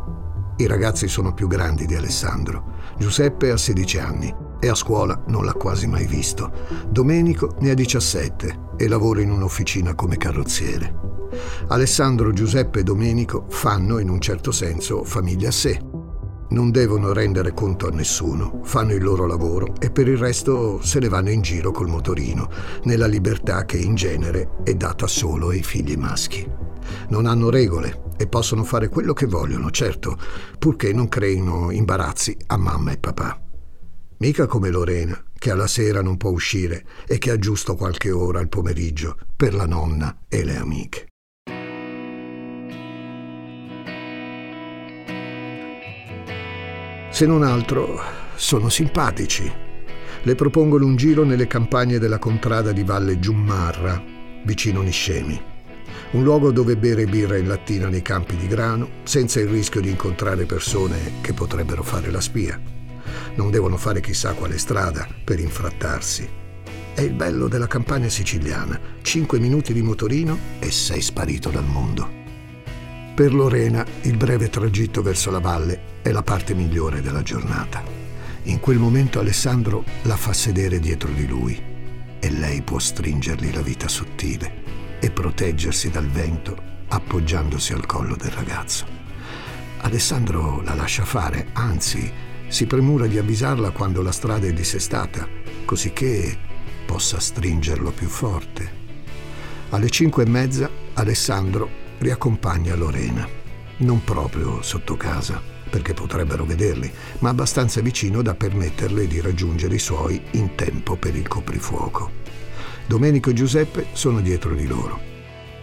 I 0.58 0.68
ragazzi 0.68 1.08
sono 1.08 1.34
più 1.34 1.48
grandi 1.48 1.86
di 1.86 1.96
Alessandro. 1.96 2.80
Giuseppe 2.98 3.50
ha 3.52 3.58
16 3.58 4.00
anni 4.00 4.34
e 4.60 4.70
a 4.70 4.76
scuola 4.76 5.24
non 5.28 5.44
l'ha 5.44 5.54
quasi 5.54 5.88
mai 5.88 6.06
visto. 6.06 6.52
Domenico 6.88 7.56
ne 7.62 7.72
ha 7.72 7.74
17 7.74 8.60
e 8.78 8.88
lavora 8.88 9.22
in 9.22 9.32
un'officina 9.32 9.96
come 9.96 10.18
carrozziere. 10.18 10.94
Alessandro, 11.70 12.32
Giuseppe 12.32 12.82
e 12.82 12.84
Domenico 12.84 13.46
fanno, 13.50 13.98
in 13.98 14.10
un 14.10 14.20
certo 14.20 14.52
senso, 14.52 15.04
famiglia 15.04 15.50
a 15.50 15.54
sé. 15.54 15.80
Non 16.50 16.70
devono 16.70 17.14
rendere 17.14 17.54
conto 17.54 17.88
a 17.88 17.92
nessuno, 17.92 18.60
fanno 18.64 18.94
il 18.94 19.02
loro 19.02 19.26
lavoro 19.26 19.74
e 19.80 19.90
per 19.90 20.10
il 20.10 20.18
resto 20.18 20.82
se 20.84 21.00
ne 21.00 21.08
vanno 21.08 21.32
in 21.32 21.42
giro 21.42 21.72
col 21.72 21.88
motorino, 21.88 22.50
nella 22.84 23.08
libertà 23.08 23.64
che 23.66 23.78
in 23.78 23.96
genere 23.96 24.58
è 24.64 24.76
data 24.76 25.08
solo 25.08 25.50
ai 25.50 25.64
figli 25.64 25.96
maschi 25.96 26.70
non 27.10 27.26
hanno 27.26 27.50
regole 27.50 28.04
e 28.18 28.28
possono 28.28 28.64
fare 28.64 28.88
quello 28.88 29.14
che 29.14 29.26
vogliono, 29.26 29.72
certo, 29.72 30.18
purché 30.60 30.94
non 30.94 31.10
creino 31.10 31.72
imbarazzi 31.72 32.38
a 32.48 32.58
mamma 32.58 32.92
e 32.92 32.98
papà. 32.98 33.42
Mica 34.18 34.46
come 34.46 34.70
Lorena, 34.70 35.20
che 35.34 35.50
alla 35.50 35.66
sera 35.66 36.04
non 36.04 36.18
può 36.18 36.30
uscire 36.30 36.86
e 37.08 37.18
che 37.18 37.32
ha 37.32 37.40
giusto 37.40 37.76
qualche 37.76 38.12
ora 38.12 38.40
al 38.40 38.50
pomeriggio 38.50 39.18
per 39.36 39.56
la 39.56 39.66
nonna 39.66 40.20
e 40.30 40.44
le 40.44 40.58
amiche. 40.58 41.08
Se 47.10 47.26
non 47.26 47.42
altro, 47.42 48.00
sono 48.36 48.70
simpatici. 48.70 49.52
Le 50.24 50.36
propongono 50.36 50.86
un 50.86 50.96
giro 50.96 51.24
nelle 51.24 51.48
campagne 51.48 51.98
della 51.98 52.20
contrada 52.20 52.72
di 52.72 52.84
Valle 52.84 53.18
Giummarra, 53.20 54.02
vicino 54.46 54.82
Niscemi 54.82 55.51
un 56.12 56.24
luogo 56.24 56.52
dove 56.52 56.76
bere 56.76 57.06
birra 57.06 57.38
in 57.38 57.48
lattina 57.48 57.88
nei 57.88 58.02
campi 58.02 58.36
di 58.36 58.48
grano, 58.48 58.90
senza 59.04 59.40
il 59.40 59.48
rischio 59.48 59.80
di 59.80 59.90
incontrare 59.90 60.46
persone 60.46 61.22
che 61.22 61.34
potrebbero 61.34 61.84
fare 61.84 62.12
la 62.12 62.20
spia. 62.20 62.60
Non 63.36 63.50
devono 63.50 63.78
fare 63.78 64.02
chissà 64.02 64.34
quale 64.34 64.58
strada 64.58 65.08
per 65.24 65.40
infrattarsi. 65.40 66.28
È 66.94 67.00
il 67.00 67.14
bello 67.14 67.48
della 67.48 67.68
campagna 67.68 68.10
siciliana, 68.10 68.78
cinque 69.02 69.40
minuti 69.40 69.72
di 69.72 69.82
motorino 69.82 70.38
e 70.60 70.70
sei 70.70 71.02
sparito 71.02 71.50
dal 71.50 71.66
mondo. 71.66 72.20
Per 73.16 73.34
Lorena 73.34 73.86
il 74.02 74.18
breve 74.18 74.50
tragitto 74.50 75.02
verso 75.02 75.32
la 75.32 75.40
valle 75.40 76.00
è 76.02 76.12
la 76.12 76.24
parte 76.24 76.54
migliore 76.54 77.02
della 77.02 77.22
giornata. 77.22 77.82
In 78.44 78.60
quel 78.60 78.80
momento 78.80 79.20
Alessandro 79.20 79.86
la 80.04 80.18
fa 80.18 80.34
sedere 80.34 80.80
dietro 80.80 81.12
di 81.12 81.28
lui 81.28 81.62
e 82.20 82.30
lei 82.32 82.62
può 82.64 82.80
stringergli 82.80 83.54
la 83.54 83.62
vita 83.62 83.88
sottile 83.88 84.81
e 85.02 85.12
proteggersi 85.12 85.90
dal 85.90 86.08
vento 86.08 86.56
appoggiandosi 86.88 87.74
al 87.74 87.86
collo 87.86 88.16
del 88.16 88.32
ragazzo. 88.32 88.86
Alessandro 89.80 90.62
la 90.62 90.76
lascia 90.76 91.04
fare, 91.04 91.48
anzi 91.54 92.10
si 92.48 92.68
premura 92.68 93.08
di 93.08 93.18
avvisarla 93.18 93.72
quando 93.72 94.02
la 94.02 94.12
strada 94.12 94.46
è 94.46 94.54
dissestata, 94.54 95.28
così 95.66 95.92
che 95.92 96.38
possa 96.86 97.20
stringerlo 97.20 97.92
più 97.92 98.08
forte. 98.08 98.80
Alle 99.70 99.90
cinque 99.90 100.24
e 100.24 100.30
mezza 100.30 100.70
Alessandro 100.94 101.70
riaccompagna 101.98 102.76
Lorena, 102.76 103.28
non 103.78 104.04
proprio 104.04 104.62
sotto 104.62 104.98
casa, 104.98 105.42
perché 105.70 105.94
potrebbero 105.94 106.44
vederli, 106.44 106.92
ma 107.20 107.30
abbastanza 107.30 107.80
vicino 107.82 108.22
da 108.22 108.36
permetterle 108.36 109.08
di 109.08 109.22
raggiungere 109.22 109.76
i 109.76 109.80
suoi 109.80 110.22
in 110.32 110.54
tempo 110.56 110.98
per 110.98 111.16
il 111.16 111.28
coprifuoco. 111.28 112.12
Domenico 112.88 113.30
e 113.30 113.34
Giuseppe 113.34 113.88
sono 113.94 114.20
dietro 114.22 114.54
di 114.54 114.68
loro. 114.68 115.00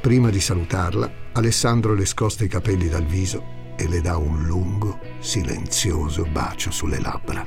Prima 0.01 0.31
di 0.31 0.41
salutarla, 0.41 1.11
Alessandro 1.33 1.95
le 1.95 2.07
scosta 2.07 2.45
i 2.45 2.49
capelli 2.49 2.89
dal 2.89 3.05
viso 3.05 3.57
e 3.77 3.89
le 3.89 4.01
dà 4.01 4.17
un 4.17 4.45
lungo, 4.45 4.99
silenzioso 5.19 6.25
bacio 6.25 6.71
sulle 6.71 7.01
labbra. 7.01 7.47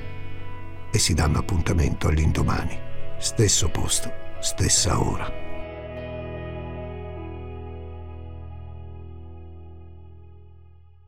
E 0.92 1.00
si 1.00 1.14
danno 1.14 1.40
appuntamento 1.40 2.08
all'indomani. 2.08 2.78
Stesso 3.18 3.70
posto, 3.70 4.12
stessa 4.40 5.02
ora. 5.02 5.32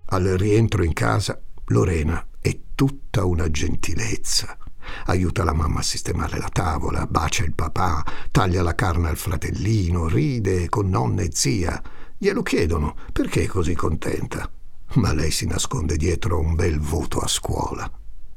Al 0.05 0.23
rientro 0.23 0.83
in 0.83 0.93
casa, 0.93 1.41
Lorena 1.67 2.27
è 2.39 2.57
tutta 2.75 3.25
una 3.25 3.49
gentilezza 3.49 4.57
Aiuta 5.05 5.43
la 5.43 5.53
mamma 5.53 5.79
a 5.79 5.83
sistemare 5.83 6.37
la 6.37 6.49
tavola, 6.49 7.05
bacia 7.05 7.43
il 7.43 7.53
papà, 7.53 8.03
taglia 8.31 8.61
la 8.61 8.75
carne 8.75 9.09
al 9.09 9.17
fratellino, 9.17 10.07
ride 10.07 10.69
con 10.69 10.89
nonna 10.89 11.21
e 11.21 11.29
zia. 11.31 11.81
Glielo 12.17 12.41
chiedono 12.41 12.95
perché 13.11 13.43
è 13.43 13.47
così 13.47 13.75
contenta. 13.75 14.49
Ma 14.95 15.13
lei 15.13 15.31
si 15.31 15.45
nasconde 15.47 15.97
dietro 15.97 16.39
un 16.39 16.55
bel 16.55 16.79
voto 16.79 17.19
a 17.19 17.27
scuola 17.27 17.89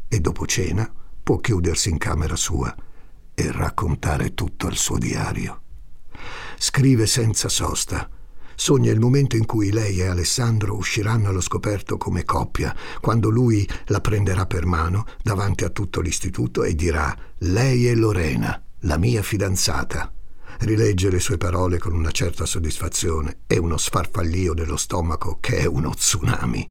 e 0.08 0.20
dopo 0.20 0.46
cena 0.46 0.90
può 1.22 1.38
chiudersi 1.38 1.90
in 1.90 1.98
camera 1.98 2.36
sua 2.36 2.74
e 3.34 3.52
raccontare 3.52 4.34
tutto 4.34 4.66
al 4.66 4.76
suo 4.76 4.96
diario. 4.96 5.60
Scrive 6.56 7.06
senza 7.06 7.48
sosta 7.48 8.08
Sogna 8.56 8.90
il 8.90 8.98
momento 8.98 9.36
in 9.36 9.44
cui 9.44 9.70
lei 9.70 10.00
e 10.00 10.06
Alessandro 10.06 10.74
usciranno 10.74 11.28
allo 11.28 11.42
scoperto 11.42 11.98
come 11.98 12.24
coppia, 12.24 12.74
quando 13.00 13.28
lui 13.28 13.68
la 13.86 14.00
prenderà 14.00 14.46
per 14.46 14.64
mano 14.64 15.04
davanti 15.22 15.64
a 15.64 15.68
tutto 15.68 16.00
l'istituto 16.00 16.64
e 16.64 16.74
dirà 16.74 17.14
Lei 17.40 17.86
è 17.86 17.94
Lorena, 17.94 18.60
la 18.80 18.96
mia 18.96 19.22
fidanzata. 19.22 20.10
Rilegge 20.60 21.10
le 21.10 21.20
sue 21.20 21.36
parole 21.36 21.78
con 21.78 21.92
una 21.92 22.10
certa 22.10 22.46
soddisfazione 22.46 23.40
e 23.46 23.58
uno 23.58 23.76
sfarfallio 23.76 24.54
dello 24.54 24.78
stomaco 24.78 25.36
che 25.38 25.58
è 25.58 25.66
uno 25.66 25.94
tsunami. 25.94 26.66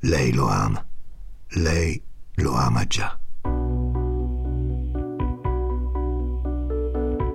Lei 0.00 0.32
lo 0.32 0.48
ama. 0.48 0.84
Lei 1.50 2.02
lo 2.34 2.54
ama 2.54 2.84
già. 2.86 3.21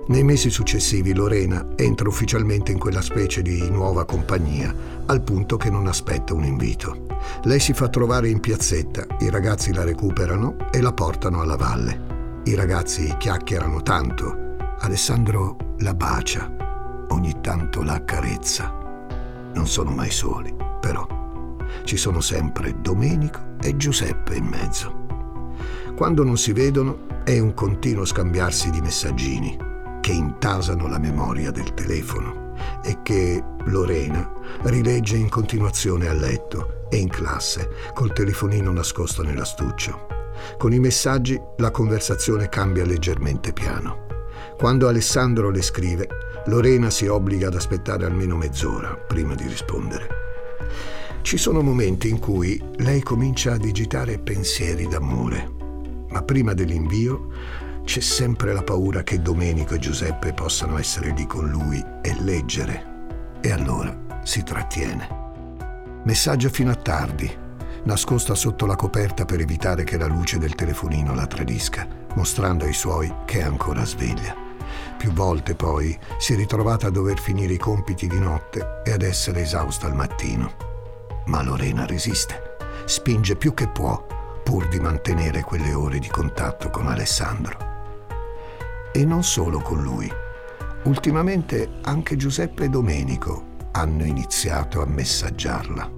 Nei 0.08 0.22
mesi 0.22 0.48
successivi 0.48 1.12
Lorena 1.12 1.66
entra 1.76 2.08
ufficialmente 2.08 2.72
in 2.72 2.78
quella 2.78 3.02
specie 3.02 3.42
di 3.42 3.68
nuova 3.68 4.06
compagnia, 4.06 4.74
al 5.04 5.20
punto 5.20 5.58
che 5.58 5.68
non 5.68 5.86
aspetta 5.86 6.32
un 6.32 6.44
invito. 6.44 7.04
Lei 7.42 7.60
si 7.60 7.74
fa 7.74 7.88
trovare 7.88 8.30
in 8.30 8.40
piazzetta, 8.40 9.04
i 9.18 9.28
ragazzi 9.28 9.70
la 9.70 9.84
recuperano 9.84 10.70
e 10.70 10.80
la 10.80 10.94
portano 10.94 11.42
alla 11.42 11.56
valle. 11.56 12.40
I 12.44 12.54
ragazzi 12.54 13.14
chiacchierano 13.18 13.82
tanto, 13.82 14.56
Alessandro 14.78 15.74
la 15.80 15.92
bacia, 15.92 17.06
ogni 17.08 17.34
tanto 17.42 17.82
la 17.82 17.94
accarezza. 17.94 18.72
Non 19.52 19.66
sono 19.66 19.90
mai 19.90 20.10
soli, 20.10 20.56
però. 20.80 21.06
Ci 21.84 21.98
sono 21.98 22.22
sempre 22.22 22.80
Domenico 22.80 23.56
e 23.60 23.76
Giuseppe 23.76 24.36
in 24.36 24.46
mezzo. 24.46 25.06
Quando 25.94 26.24
non 26.24 26.38
si 26.38 26.54
vedono 26.54 27.24
è 27.24 27.38
un 27.38 27.52
continuo 27.52 28.06
scambiarsi 28.06 28.70
di 28.70 28.80
messaggini 28.80 29.67
che 30.08 30.14
intasano 30.14 30.88
la 30.88 30.98
memoria 30.98 31.50
del 31.50 31.74
telefono 31.74 32.54
e 32.82 33.02
che 33.02 33.44
Lorena 33.64 34.32
rilegge 34.62 35.18
in 35.18 35.28
continuazione 35.28 36.08
a 36.08 36.14
letto 36.14 36.86
e 36.88 36.96
in 36.96 37.08
classe 37.10 37.68
col 37.92 38.14
telefonino 38.14 38.72
nascosto 38.72 39.22
nell'astuccio. 39.22 40.06
Con 40.56 40.72
i 40.72 40.78
messaggi 40.78 41.38
la 41.58 41.70
conversazione 41.70 42.48
cambia 42.48 42.86
leggermente 42.86 43.52
piano. 43.52 44.06
Quando 44.56 44.88
Alessandro 44.88 45.50
le 45.50 45.60
scrive, 45.60 46.08
Lorena 46.46 46.88
si 46.88 47.06
obbliga 47.06 47.48
ad 47.48 47.56
aspettare 47.56 48.06
almeno 48.06 48.34
mezz'ora 48.34 48.94
prima 48.94 49.34
di 49.34 49.46
rispondere. 49.46 50.08
Ci 51.20 51.36
sono 51.36 51.60
momenti 51.60 52.08
in 52.08 52.18
cui 52.18 52.58
lei 52.76 53.02
comincia 53.02 53.52
a 53.52 53.58
digitare 53.58 54.18
pensieri 54.18 54.88
d'amore, 54.88 55.52
ma 56.08 56.22
prima 56.22 56.54
dell'invio 56.54 57.66
c'è 57.88 58.00
sempre 58.00 58.52
la 58.52 58.62
paura 58.62 59.02
che 59.02 59.22
Domenico 59.22 59.72
e 59.72 59.78
Giuseppe 59.78 60.34
possano 60.34 60.76
essere 60.76 61.14
lì 61.16 61.26
con 61.26 61.48
lui 61.48 61.82
e 62.02 62.14
leggere. 62.20 62.84
E 63.40 63.50
allora 63.50 64.20
si 64.24 64.42
trattiene. 64.42 65.08
Messaggio 66.04 66.50
fino 66.50 66.70
a 66.70 66.74
tardi. 66.74 67.34
nascosta 67.84 68.34
sotto 68.34 68.66
la 68.66 68.76
coperta 68.76 69.24
per 69.24 69.40
evitare 69.40 69.84
che 69.84 69.96
la 69.96 70.06
luce 70.06 70.36
del 70.36 70.54
telefonino 70.54 71.14
la 71.14 71.26
tradisca, 71.26 71.88
mostrando 72.14 72.66
ai 72.66 72.74
suoi 72.74 73.10
che 73.24 73.38
è 73.38 73.42
ancora 73.44 73.86
sveglia. 73.86 74.36
Più 74.98 75.10
volte 75.10 75.54
poi 75.54 75.98
si 76.18 76.34
è 76.34 76.36
ritrovata 76.36 76.88
a 76.88 76.90
dover 76.90 77.18
finire 77.18 77.54
i 77.54 77.58
compiti 77.58 78.06
di 78.06 78.18
notte 78.18 78.82
e 78.84 78.92
ad 78.92 79.00
essere 79.00 79.40
esausta 79.40 79.86
al 79.86 79.94
mattino. 79.94 80.52
Ma 81.24 81.42
Lorena 81.42 81.86
resiste, 81.86 82.56
spinge 82.84 83.34
più 83.36 83.54
che 83.54 83.66
può 83.66 84.04
pur 84.44 84.68
di 84.68 84.78
mantenere 84.78 85.40
quelle 85.40 85.72
ore 85.72 85.98
di 85.98 86.08
contatto 86.08 86.68
con 86.68 86.86
Alessandro. 86.86 87.67
E 88.92 89.04
non 89.04 89.22
solo 89.22 89.60
con 89.60 89.82
lui. 89.82 90.10
Ultimamente 90.84 91.78
anche 91.82 92.16
Giuseppe 92.16 92.64
e 92.64 92.68
Domenico 92.68 93.56
hanno 93.72 94.04
iniziato 94.04 94.80
a 94.80 94.86
messaggiarla. 94.86 95.90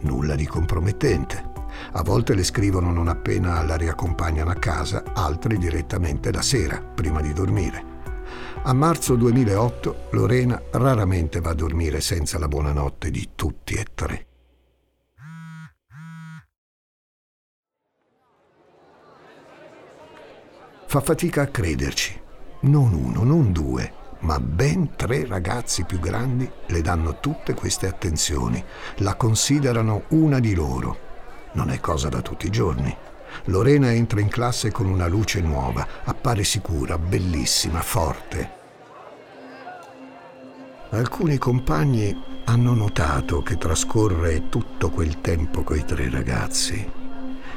Nulla 0.00 0.34
di 0.34 0.46
compromettente. 0.46 1.52
A 1.92 2.02
volte 2.02 2.34
le 2.34 2.44
scrivono 2.44 2.92
non 2.92 3.08
appena 3.08 3.62
la 3.62 3.76
riaccompagnano 3.76 4.50
a 4.50 4.54
casa, 4.54 5.02
altre 5.14 5.56
direttamente 5.56 6.32
la 6.32 6.42
sera, 6.42 6.80
prima 6.80 7.20
di 7.20 7.32
dormire. 7.32 7.92
A 8.64 8.72
marzo 8.72 9.14
2008 9.16 10.08
Lorena 10.12 10.60
raramente 10.72 11.40
va 11.40 11.50
a 11.50 11.54
dormire 11.54 12.00
senza 12.00 12.38
la 12.38 12.48
buonanotte 12.48 13.10
di 13.10 13.30
tutti 13.34 13.74
e 13.74 13.86
tre. 13.94 14.26
Fa 20.86 21.00
fatica 21.00 21.42
a 21.42 21.46
crederci. 21.48 22.22
Non 22.64 22.94
uno, 22.94 23.24
non 23.24 23.52
due, 23.52 23.92
ma 24.20 24.40
ben 24.40 24.96
tre 24.96 25.26
ragazzi 25.26 25.84
più 25.84 25.98
grandi 26.00 26.50
le 26.68 26.80
danno 26.80 27.20
tutte 27.20 27.52
queste 27.52 27.86
attenzioni, 27.86 28.62
la 28.98 29.16
considerano 29.16 30.04
una 30.08 30.40
di 30.40 30.54
loro. 30.54 30.96
Non 31.52 31.68
è 31.68 31.78
cosa 31.78 32.08
da 32.08 32.22
tutti 32.22 32.46
i 32.46 32.50
giorni. 32.50 32.96
Lorena 33.46 33.92
entra 33.92 34.20
in 34.20 34.28
classe 34.28 34.70
con 34.70 34.86
una 34.86 35.08
luce 35.08 35.42
nuova, 35.42 35.86
appare 36.04 36.42
sicura, 36.42 36.96
bellissima, 36.96 37.82
forte. 37.82 38.50
Alcuni 40.88 41.36
compagni 41.36 42.18
hanno 42.44 42.72
notato 42.72 43.42
che 43.42 43.58
trascorre 43.58 44.48
tutto 44.48 44.88
quel 44.88 45.20
tempo 45.20 45.64
coi 45.64 45.84
tre 45.84 46.08
ragazzi. 46.08 46.90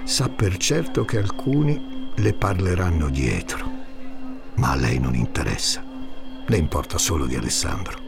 Sa 0.04 0.28
per 0.28 0.58
certo 0.58 1.06
che 1.06 1.18
alcuni 1.18 2.12
le 2.14 2.34
parleranno 2.34 3.08
dietro. 3.08 3.77
Ma 4.58 4.72
a 4.72 4.76
lei 4.76 5.00
non 5.00 5.16
interessa. 5.16 5.84
Le 6.46 6.58
importa 6.58 6.98
solo 6.98 7.26
di 7.26 7.36
Alessandro. 7.36 8.06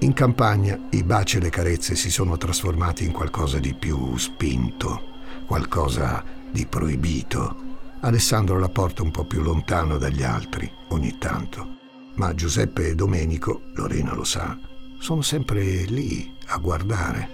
In 0.00 0.14
campagna 0.14 0.78
i 0.90 1.02
baci 1.02 1.36
e 1.36 1.40
le 1.40 1.50
carezze 1.50 1.94
si 1.94 2.10
sono 2.10 2.38
trasformati 2.38 3.04
in 3.04 3.12
qualcosa 3.12 3.58
di 3.58 3.74
più 3.74 4.16
spinto, 4.16 5.18
qualcosa 5.46 6.24
di 6.50 6.64
proibito. 6.66 7.68
Alessandro 8.00 8.58
la 8.58 8.70
porta 8.70 9.02
un 9.02 9.10
po' 9.10 9.24
più 9.24 9.42
lontano 9.42 9.98
dagli 9.98 10.22
altri 10.22 10.70
ogni 10.88 11.18
tanto, 11.18 11.76
ma 12.14 12.34
Giuseppe 12.34 12.88
e 12.88 12.94
Domenico, 12.94 13.60
Lorena 13.74 14.14
lo 14.14 14.24
sa, 14.24 14.58
sono 14.98 15.20
sempre 15.20 15.62
lì 15.84 16.34
a 16.46 16.56
guardare. 16.56 17.28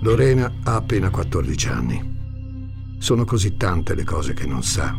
Lorena 0.00 0.52
ha 0.62 0.74
appena 0.74 1.08
14 1.10 1.68
anni. 1.68 2.15
Sono 2.98 3.24
così 3.24 3.56
tante 3.56 3.94
le 3.94 4.04
cose 4.04 4.34
che 4.34 4.46
non 4.46 4.62
sa. 4.62 4.96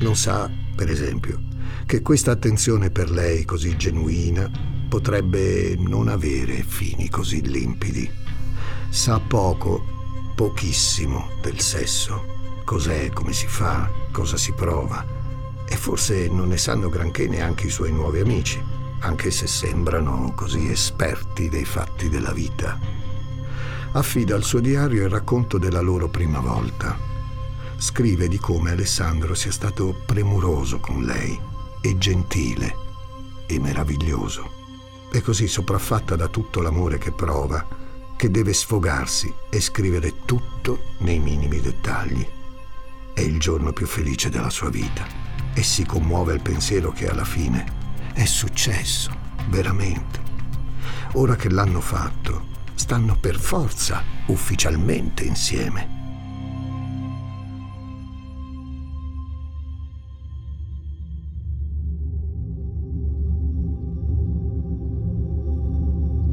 Non 0.00 0.16
sa, 0.16 0.50
per 0.74 0.88
esempio, 0.88 1.40
che 1.86 2.02
questa 2.02 2.30
attenzione 2.30 2.90
per 2.90 3.10
lei 3.10 3.44
così 3.44 3.76
genuina 3.76 4.50
potrebbe 4.88 5.76
non 5.78 6.08
avere 6.08 6.62
fini 6.62 7.08
così 7.08 7.46
limpidi. 7.46 8.10
Sa 8.88 9.20
poco, 9.20 10.32
pochissimo 10.34 11.28
del 11.42 11.60
sesso, 11.60 12.24
cos'è, 12.64 13.10
come 13.10 13.32
si 13.32 13.46
fa, 13.46 13.90
cosa 14.12 14.36
si 14.36 14.52
prova. 14.52 15.04
E 15.68 15.76
forse 15.76 16.28
non 16.28 16.48
ne 16.48 16.58
sanno 16.58 16.88
granché 16.88 17.28
neanche 17.28 17.66
i 17.66 17.70
suoi 17.70 17.92
nuovi 17.92 18.20
amici, 18.20 18.60
anche 19.00 19.30
se 19.30 19.46
sembrano 19.46 20.32
così 20.34 20.70
esperti 20.70 21.48
dei 21.48 21.64
fatti 21.64 22.08
della 22.08 22.32
vita 22.32 23.02
affida 23.94 24.34
al 24.34 24.42
suo 24.42 24.60
diario 24.60 25.04
il 25.04 25.10
racconto 25.10 25.58
della 25.58 25.80
loro 25.80 26.08
prima 26.08 26.40
volta. 26.40 27.11
Scrive 27.82 28.28
di 28.28 28.38
come 28.38 28.70
Alessandro 28.70 29.34
sia 29.34 29.50
stato 29.50 30.04
premuroso 30.06 30.78
con 30.78 31.02
lei 31.02 31.36
e 31.80 31.98
gentile 31.98 32.76
e 33.44 33.58
meraviglioso. 33.58 34.52
È 35.10 35.20
così 35.20 35.48
sopraffatta 35.48 36.14
da 36.14 36.28
tutto 36.28 36.60
l'amore 36.60 36.98
che 36.98 37.10
prova 37.10 37.66
che 38.16 38.30
deve 38.30 38.52
sfogarsi 38.52 39.34
e 39.50 39.60
scrivere 39.60 40.24
tutto 40.24 40.92
nei 40.98 41.18
minimi 41.18 41.58
dettagli. 41.60 42.24
È 43.12 43.20
il 43.20 43.40
giorno 43.40 43.72
più 43.72 43.88
felice 43.88 44.30
della 44.30 44.50
sua 44.50 44.70
vita 44.70 45.04
e 45.52 45.64
si 45.64 45.84
commuove 45.84 46.34
al 46.34 46.40
pensiero 46.40 46.92
che 46.92 47.08
alla 47.08 47.24
fine 47.24 47.64
è 48.14 48.24
successo, 48.24 49.10
veramente. 49.48 50.22
Ora 51.14 51.34
che 51.34 51.50
l'hanno 51.50 51.80
fatto, 51.80 52.46
stanno 52.76 53.16
per 53.16 53.40
forza 53.40 54.04
ufficialmente 54.26 55.24
insieme. 55.24 56.01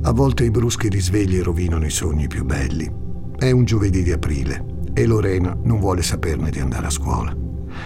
A 0.09 0.11
volte 0.11 0.43
i 0.43 0.49
bruschi 0.49 0.89
risvegli 0.89 1.39
rovinano 1.39 1.85
i 1.85 1.91
sogni 1.91 2.25
più 2.25 2.43
belli. 2.43 2.91
È 3.37 3.51
un 3.51 3.63
giovedì 3.63 4.01
di 4.01 4.11
aprile 4.11 4.65
e 4.91 5.05
Lorena 5.05 5.55
non 5.61 5.79
vuole 5.79 6.01
saperne 6.01 6.49
di 6.49 6.59
andare 6.59 6.87
a 6.87 6.89
scuola. 6.89 7.31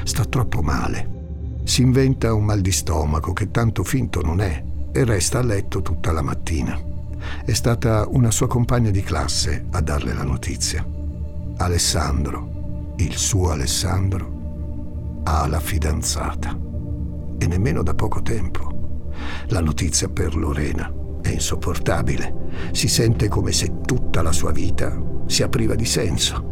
Sta 0.05 0.23
troppo 0.23 0.61
male. 0.61 1.59
Si 1.65 1.81
inventa 1.81 2.33
un 2.33 2.45
mal 2.45 2.61
di 2.61 2.71
stomaco 2.71 3.33
che 3.33 3.51
tanto 3.51 3.83
finto 3.83 4.21
non 4.21 4.39
è 4.39 4.63
e 4.93 5.03
resta 5.03 5.39
a 5.39 5.43
letto 5.43 5.81
tutta 5.81 6.13
la 6.13 6.21
mattina. 6.21 6.79
È 7.43 7.51
stata 7.51 8.07
una 8.07 8.31
sua 8.31 8.47
compagna 8.47 8.89
di 8.89 9.01
classe 9.01 9.65
a 9.71 9.81
darle 9.81 10.13
la 10.13 10.23
notizia. 10.23 10.87
Alessandro, 11.57 12.93
il 12.99 13.17
suo 13.17 13.51
Alessandro, 13.51 15.19
ha 15.25 15.45
la 15.45 15.59
fidanzata. 15.59 16.57
E 17.37 17.47
nemmeno 17.47 17.83
da 17.83 17.93
poco 17.93 18.21
tempo. 18.21 19.11
La 19.47 19.59
notizia 19.59 20.07
per 20.07 20.37
Lorena 20.37 21.01
è 21.23 21.29
insopportabile. 21.29 22.69
Si 22.71 22.87
sente 22.87 23.27
come 23.27 23.51
se 23.51 23.81
tutta 23.85 24.21
la 24.21 24.31
sua 24.31 24.51
vita 24.51 25.01
sia 25.25 25.49
priva 25.49 25.73
di 25.73 25.85
senso. 25.85 26.51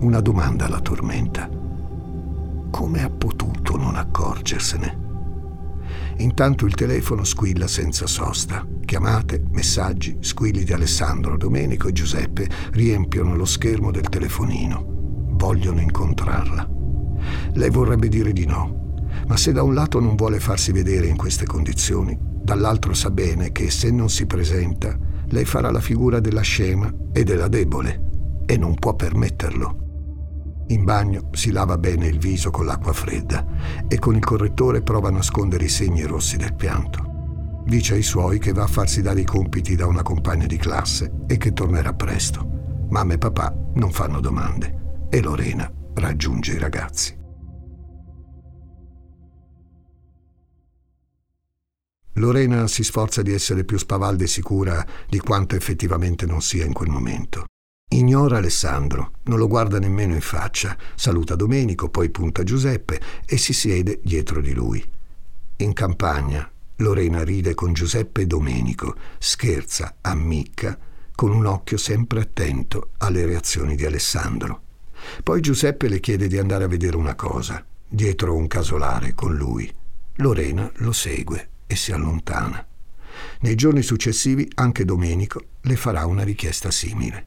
Una 0.00 0.20
domanda 0.20 0.68
la 0.68 0.80
tormenta. 0.80 1.48
Come 2.70 3.02
ha 3.02 3.10
potuto 3.10 3.76
non 3.76 3.94
accorgersene? 3.94 5.00
Intanto 6.16 6.66
il 6.66 6.74
telefono 6.74 7.22
squilla 7.22 7.66
senza 7.66 8.06
sosta. 8.06 8.66
Chiamate, 8.84 9.44
messaggi, 9.50 10.18
squilli 10.20 10.64
di 10.64 10.72
Alessandro, 10.72 11.36
Domenico 11.36 11.88
e 11.88 11.92
Giuseppe 11.92 12.48
riempiono 12.72 13.36
lo 13.36 13.44
schermo 13.44 13.90
del 13.90 14.08
telefonino. 14.08 14.84
Vogliono 15.34 15.80
incontrarla. 15.80 16.68
Lei 17.54 17.70
vorrebbe 17.70 18.08
dire 18.08 18.32
di 18.32 18.46
no, 18.46 18.96
ma 19.26 19.36
se 19.36 19.52
da 19.52 19.62
un 19.62 19.74
lato 19.74 20.00
non 20.00 20.16
vuole 20.16 20.40
farsi 20.40 20.72
vedere 20.72 21.06
in 21.06 21.16
queste 21.16 21.46
condizioni, 21.46 22.18
dall'altro 22.42 22.94
sa 22.94 23.10
bene 23.10 23.52
che 23.52 23.70
se 23.70 23.90
non 23.90 24.10
si 24.10 24.26
presenta, 24.26 24.98
lei 25.28 25.44
farà 25.44 25.70
la 25.70 25.80
figura 25.80 26.20
della 26.20 26.40
scema 26.40 26.92
e 27.12 27.24
della 27.24 27.48
debole 27.48 28.10
e 28.46 28.56
non 28.56 28.74
può 28.74 28.94
permetterlo. 28.94 29.82
In 30.68 30.84
bagno 30.84 31.28
si 31.32 31.50
lava 31.50 31.76
bene 31.78 32.06
il 32.06 32.18
viso 32.18 32.50
con 32.50 32.66
l'acqua 32.66 32.92
fredda 32.92 33.44
e 33.88 33.98
con 33.98 34.14
il 34.14 34.24
correttore 34.24 34.82
prova 34.82 35.08
a 35.08 35.12
nascondere 35.12 35.64
i 35.64 35.68
segni 35.68 36.02
rossi 36.02 36.36
del 36.36 36.54
pianto. 36.54 37.10
Dice 37.64 37.94
ai 37.94 38.02
suoi 38.02 38.38
che 38.38 38.52
va 38.52 38.64
a 38.64 38.68
farsi 38.68 39.02
dare 39.02 39.20
i 39.20 39.24
compiti 39.24 39.76
da 39.76 39.86
una 39.86 40.02
compagna 40.02 40.46
di 40.46 40.56
classe 40.56 41.12
e 41.26 41.36
che 41.36 41.52
tornerà 41.52 41.92
presto. 41.92 42.86
Mamma 42.88 43.14
e 43.14 43.18
papà 43.18 43.54
non 43.74 43.90
fanno 43.90 44.20
domande 44.20 45.06
e 45.08 45.20
Lorena 45.20 45.70
raggiunge 45.94 46.52
i 46.54 46.58
ragazzi. 46.58 47.21
Lorena 52.16 52.66
si 52.66 52.84
sforza 52.84 53.22
di 53.22 53.32
essere 53.32 53.64
più 53.64 53.78
spavalda 53.78 54.24
e 54.24 54.26
sicura 54.26 54.86
di 55.08 55.18
quanto 55.18 55.56
effettivamente 55.56 56.26
non 56.26 56.42
sia 56.42 56.64
in 56.64 56.74
quel 56.74 56.90
momento. 56.90 57.46
Ignora 57.92 58.36
Alessandro, 58.36 59.12
non 59.24 59.38
lo 59.38 59.48
guarda 59.48 59.78
nemmeno 59.78 60.14
in 60.14 60.20
faccia, 60.20 60.76
saluta 60.94 61.36
Domenico, 61.36 61.88
poi 61.88 62.10
punta 62.10 62.42
Giuseppe 62.42 63.00
e 63.24 63.36
si 63.38 63.52
siede 63.52 64.00
dietro 64.02 64.40
di 64.40 64.52
lui. 64.52 64.84
In 65.56 65.72
campagna, 65.72 66.50
Lorena 66.76 67.22
ride 67.22 67.54
con 67.54 67.72
Giuseppe 67.72 68.22
e 68.22 68.26
Domenico, 68.26 68.94
scherza, 69.18 69.96
ammicca, 70.00 70.78
con 71.14 71.30
un 71.30 71.46
occhio 71.46 71.76
sempre 71.76 72.20
attento 72.20 72.90
alle 72.98 73.24
reazioni 73.24 73.74
di 73.74 73.86
Alessandro. 73.86 74.62
Poi 75.22 75.40
Giuseppe 75.40 75.88
le 75.88 76.00
chiede 76.00 76.28
di 76.28 76.38
andare 76.38 76.64
a 76.64 76.68
vedere 76.68 76.96
una 76.96 77.14
cosa, 77.14 77.64
dietro 77.86 78.34
un 78.34 78.46
casolare 78.46 79.14
con 79.14 79.34
lui. 79.34 79.70
Lorena 80.16 80.70
lo 80.76 80.92
segue 80.92 81.51
e 81.72 81.76
si 81.76 81.90
allontana. 81.92 82.64
Nei 83.40 83.54
giorni 83.54 83.82
successivi 83.82 84.48
anche 84.54 84.84
Domenico 84.84 85.44
le 85.62 85.76
farà 85.76 86.06
una 86.06 86.22
richiesta 86.22 86.70
simile. 86.70 87.26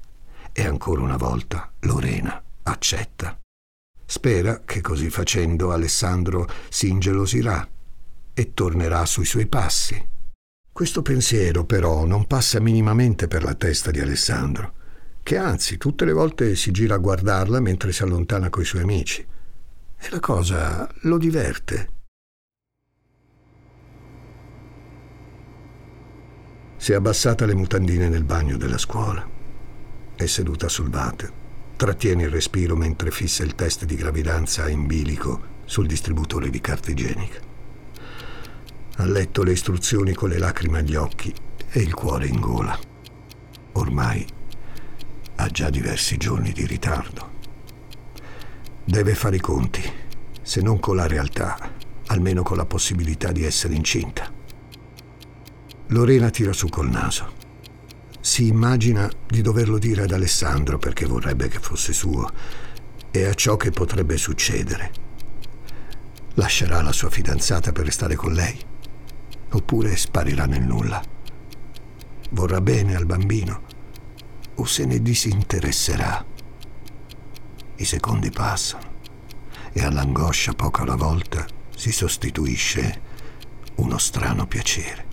E 0.51 0.65
ancora 0.65 1.01
una 1.01 1.17
volta 1.17 1.71
Lorena 1.81 2.41
accetta. 2.63 3.37
Spera 4.05 4.61
che 4.63 4.81
così 4.81 5.09
facendo 5.09 5.71
Alessandro 5.71 6.47
si 6.69 6.89
ingelosirà 6.89 7.67
e 8.33 8.53
tornerà 8.53 9.05
sui 9.05 9.25
suoi 9.25 9.47
passi. 9.47 10.13
Questo 10.71 11.01
pensiero 11.01 11.65
però 11.65 12.05
non 12.05 12.27
passa 12.27 12.59
minimamente 12.59 13.27
per 13.27 13.43
la 13.43 13.55
testa 13.55 13.91
di 13.91 13.99
Alessandro, 13.99 14.73
che 15.23 15.37
anzi 15.37 15.77
tutte 15.77 16.05
le 16.05 16.13
volte 16.13 16.55
si 16.55 16.71
gira 16.71 16.95
a 16.95 16.99
guardarla 16.99 17.59
mentre 17.59 17.91
si 17.91 18.03
allontana 18.03 18.49
coi 18.49 18.65
suoi 18.65 18.83
amici. 18.83 19.25
E 19.97 20.07
la 20.11 20.19
cosa 20.19 20.87
lo 21.01 21.17
diverte. 21.17 21.94
Si 26.85 26.91
è 26.91 26.95
abbassata 26.95 27.47
le 27.47 27.55
mutandine 27.55 28.09
nel 28.09 28.23
bagno 28.23 28.57
della 28.57 28.77
scuola. 28.77 29.27
È 30.15 30.25
seduta 30.27 30.69
sul 30.69 30.91
water 30.93 31.33
Trattiene 31.75 32.25
il 32.25 32.29
respiro 32.29 32.75
mentre 32.75 33.09
fissa 33.09 33.41
il 33.41 33.55
test 33.55 33.85
di 33.85 33.95
gravidanza 33.95 34.69
in 34.69 34.85
bilico 34.85 35.63
sul 35.65 35.87
distributore 35.87 36.51
di 36.51 36.61
carta 36.61 36.91
igienica. 36.91 37.39
Ha 38.97 39.05
letto 39.07 39.41
le 39.41 39.53
istruzioni 39.53 40.13
con 40.13 40.29
le 40.29 40.37
lacrime 40.37 40.77
agli 40.77 40.93
occhi 40.93 41.33
e 41.71 41.79
il 41.79 41.95
cuore 41.95 42.27
in 42.27 42.39
gola. 42.39 42.77
Ormai 43.71 44.23
ha 45.37 45.47
già 45.47 45.71
diversi 45.71 46.17
giorni 46.17 46.51
di 46.51 46.67
ritardo. 46.67 47.31
Deve 48.83 49.15
fare 49.15 49.37
i 49.37 49.41
conti, 49.41 49.81
se 50.39 50.61
non 50.61 50.79
con 50.79 50.97
la 50.97 51.07
realtà, 51.07 51.57
almeno 52.05 52.43
con 52.43 52.57
la 52.57 52.65
possibilità 52.67 53.31
di 53.31 53.43
essere 53.43 53.73
incinta. 53.73 54.34
Lorena 55.87 56.29
tira 56.29 56.51
su 56.51 56.67
col 56.67 56.89
naso 56.89 57.43
si 58.25 58.47
immagina 58.47 59.07
di 59.27 59.41
doverlo 59.41 59.77
dire 59.77 60.01
ad 60.01 60.11
Alessandro 60.11 60.79
perché 60.79 61.05
vorrebbe 61.05 61.47
che 61.47 61.59
fosse 61.59 61.93
suo 61.93 62.27
e 63.11 63.25
a 63.25 63.35
ciò 63.35 63.55
che 63.55 63.69
potrebbe 63.69 64.17
succedere. 64.17 64.91
Lascerà 66.33 66.81
la 66.81 66.91
sua 66.91 67.11
fidanzata 67.11 67.71
per 67.71 67.85
restare 67.85 68.15
con 68.15 68.33
lei 68.33 68.59
oppure 69.51 69.95
sparirà 69.95 70.45
nel 70.45 70.63
nulla. 70.63 70.99
Vorrà 72.31 72.61
bene 72.61 72.95
al 72.95 73.05
bambino 73.05 73.61
o 74.55 74.65
se 74.65 74.85
ne 74.85 75.03
disinteresserà. 75.03 76.25
I 77.75 77.85
secondi 77.85 78.31
passano 78.31 78.93
e 79.71 79.83
all'angoscia 79.83 80.53
poco 80.53 80.81
alla 80.81 80.95
volta 80.95 81.45
si 81.75 81.91
sostituisce 81.91 83.01
uno 83.75 83.99
strano 83.99 84.47
piacere. 84.47 85.04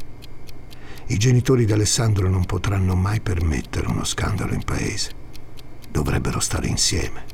I 1.06 1.18
genitori 1.18 1.66
di 1.66 1.72
Alessandro 1.72 2.28
non 2.28 2.44
potranno 2.44 2.94
mai 2.94 3.20
permettere 3.20 3.88
uno 3.88 4.04
scandalo 4.04 4.54
in 4.54 4.62
paese. 4.62 5.10
Dovrebbero 5.90 6.38
stare 6.38 6.68
insieme. 6.68 7.24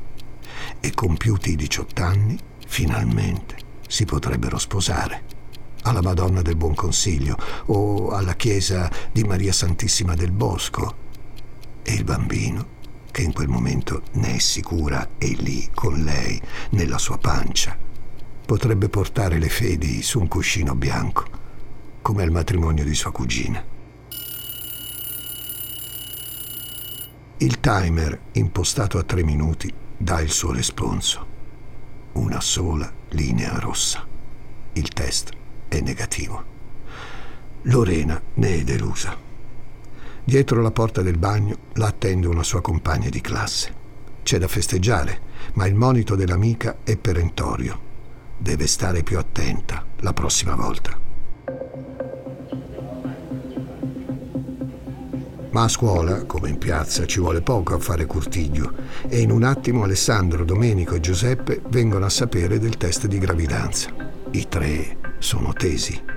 E 0.81 0.92
compiuti 0.94 1.50
i 1.50 1.57
18 1.57 2.02
anni, 2.02 2.38
finalmente, 2.66 3.57
si 3.87 4.07
potrebbero 4.07 4.59
sposare. 4.59 5.37
Alla 5.83 6.00
Madonna 6.00 6.40
del 6.40 6.57
Buon 6.57 6.74
Consiglio 6.74 7.37
o 7.66 8.11
alla 8.11 8.35
chiesa 8.35 8.90
di 9.12 9.22
Maria 9.22 9.52
Santissima 9.52 10.14
del 10.14 10.33
Bosco. 10.33 11.07
E 11.83 11.92
il 11.92 12.04
bambino, 12.04 12.76
che 13.11 13.22
in 13.22 13.33
quel 13.33 13.48
momento 13.48 14.02
ne 14.12 14.37
è 14.37 14.38
sicura, 14.38 15.11
è 15.18 15.26
lì 15.26 15.68
con 15.74 16.02
lei, 16.02 16.40
nella 16.70 16.98
sua 16.98 17.18
pancia, 17.18 17.76
potrebbe 18.46 18.88
portare 18.88 19.38
le 19.38 19.50
fedi 19.50 20.02
su 20.02 20.20
un 20.20 20.26
cuscino 20.26 20.74
bianco 20.74 21.46
come 22.09 22.23
al 22.23 22.31
matrimonio 22.31 22.85
di 22.85 22.94
sua 22.94 23.12
cugina. 23.12 23.62
Il 27.37 27.61
timer, 27.61 28.18
impostato 28.33 28.97
a 28.97 29.03
tre 29.03 29.23
minuti, 29.23 29.71
dà 29.94 30.18
il 30.23 30.31
suo 30.31 30.51
responso. 30.51 31.27
Una 32.12 32.40
sola 32.40 32.90
linea 33.11 33.59
rossa. 33.59 34.07
Il 34.73 34.88
test 34.88 35.33
è 35.68 35.81
negativo. 35.81 36.42
Lorena 37.64 38.18
ne 38.37 38.55
è 38.55 38.64
delusa. 38.64 39.14
Dietro 40.25 40.62
la 40.62 40.71
porta 40.71 41.03
del 41.03 41.18
bagno 41.18 41.59
la 41.75 41.88
attende 41.88 42.27
una 42.27 42.42
sua 42.42 42.62
compagna 42.62 43.11
di 43.11 43.21
classe. 43.21 43.75
C'è 44.23 44.38
da 44.38 44.49
festeggiare, 44.49 45.21
ma 45.57 45.66
il 45.66 45.75
monito 45.75 46.16
dell'amica 46.16 46.79
è 46.85 46.97
perentorio. 46.97 47.79
Deve 48.38 48.66
stare 48.66 49.03
più 49.03 49.18
attenta 49.18 49.85
la 49.99 50.14
prossima 50.14 50.55
volta. 50.55 51.97
Ma 55.50 55.62
a 55.62 55.68
scuola, 55.68 56.24
come 56.24 56.50
in 56.50 56.58
piazza, 56.58 57.06
ci 57.06 57.20
vuole 57.20 57.40
poco 57.40 57.74
a 57.74 57.78
fare 57.78 58.04
curtiglio 58.04 58.72
e 59.08 59.20
in 59.20 59.30
un 59.30 59.44
attimo 59.44 59.84
Alessandro, 59.84 60.44
Domenico 60.44 60.94
e 60.94 61.00
Giuseppe 61.00 61.62
vengono 61.68 62.04
a 62.04 62.11
sapere 62.11 62.58
del 62.58 62.76
test 62.76 63.06
di 63.06 63.18
gravidanza. 63.18 63.88
I 64.32 64.46
tre 64.48 64.98
sono 65.18 65.54
tesi. 65.54 66.16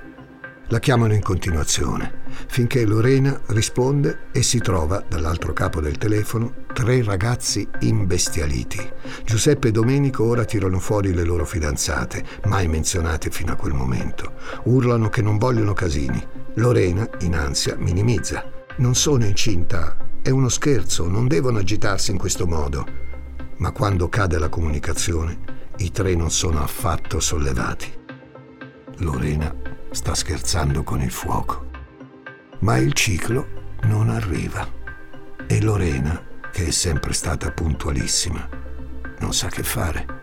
La 0.67 0.79
chiamano 0.79 1.13
in 1.13 1.21
continuazione, 1.21 2.23
finché 2.47 2.85
Lorena 2.85 3.39
risponde 3.47 4.27
e 4.31 4.41
si 4.41 4.59
trova, 4.59 5.03
dall'altro 5.05 5.53
capo 5.53 5.81
del 5.81 5.97
telefono, 5.97 6.65
tre 6.73 7.01
ragazzi 7.01 7.67
imbestialiti. 7.79 8.79
Giuseppe 9.25 9.69
e 9.69 9.71
Domenico 9.71 10.25
ora 10.25 10.45
tirano 10.45 10.79
fuori 10.79 11.13
le 11.13 11.23
loro 11.23 11.45
fidanzate, 11.45 12.23
mai 12.45 12.67
menzionate 12.67 13.29
fino 13.29 13.53
a 13.53 13.57
quel 13.57 13.73
momento. 13.73 14.33
Urlano 14.63 15.09
che 15.09 15.21
non 15.21 15.37
vogliono 15.37 15.73
casini. 15.73 16.21
Lorena, 16.55 17.09
in 17.19 17.35
ansia, 17.35 17.75
minimizza. 17.77 18.50
Non 18.77 18.95
sono 18.95 19.25
incinta, 19.25 19.97
è 20.21 20.29
uno 20.29 20.47
scherzo, 20.47 21.07
non 21.07 21.27
devono 21.27 21.59
agitarsi 21.59 22.11
in 22.11 22.17
questo 22.17 22.47
modo. 22.47 22.85
Ma 23.57 23.71
quando 23.71 24.07
cade 24.07 24.39
la 24.39 24.49
comunicazione, 24.49 25.39
i 25.77 25.91
tre 25.91 26.15
non 26.15 26.31
sono 26.31 26.63
affatto 26.63 27.19
sollevati. 27.19 27.91
Lorena 28.97 29.53
sta 29.91 30.15
scherzando 30.15 30.83
con 30.83 31.01
il 31.01 31.11
fuoco. 31.11 31.69
Ma 32.59 32.77
il 32.77 32.93
ciclo 32.93 33.47
non 33.83 34.09
arriva. 34.09 34.67
E 35.45 35.61
Lorena, 35.61 36.23
che 36.51 36.67
è 36.67 36.71
sempre 36.71 37.13
stata 37.13 37.51
puntualissima, 37.51 38.47
non 39.19 39.33
sa 39.33 39.47
che 39.49 39.63
fare. 39.63 40.19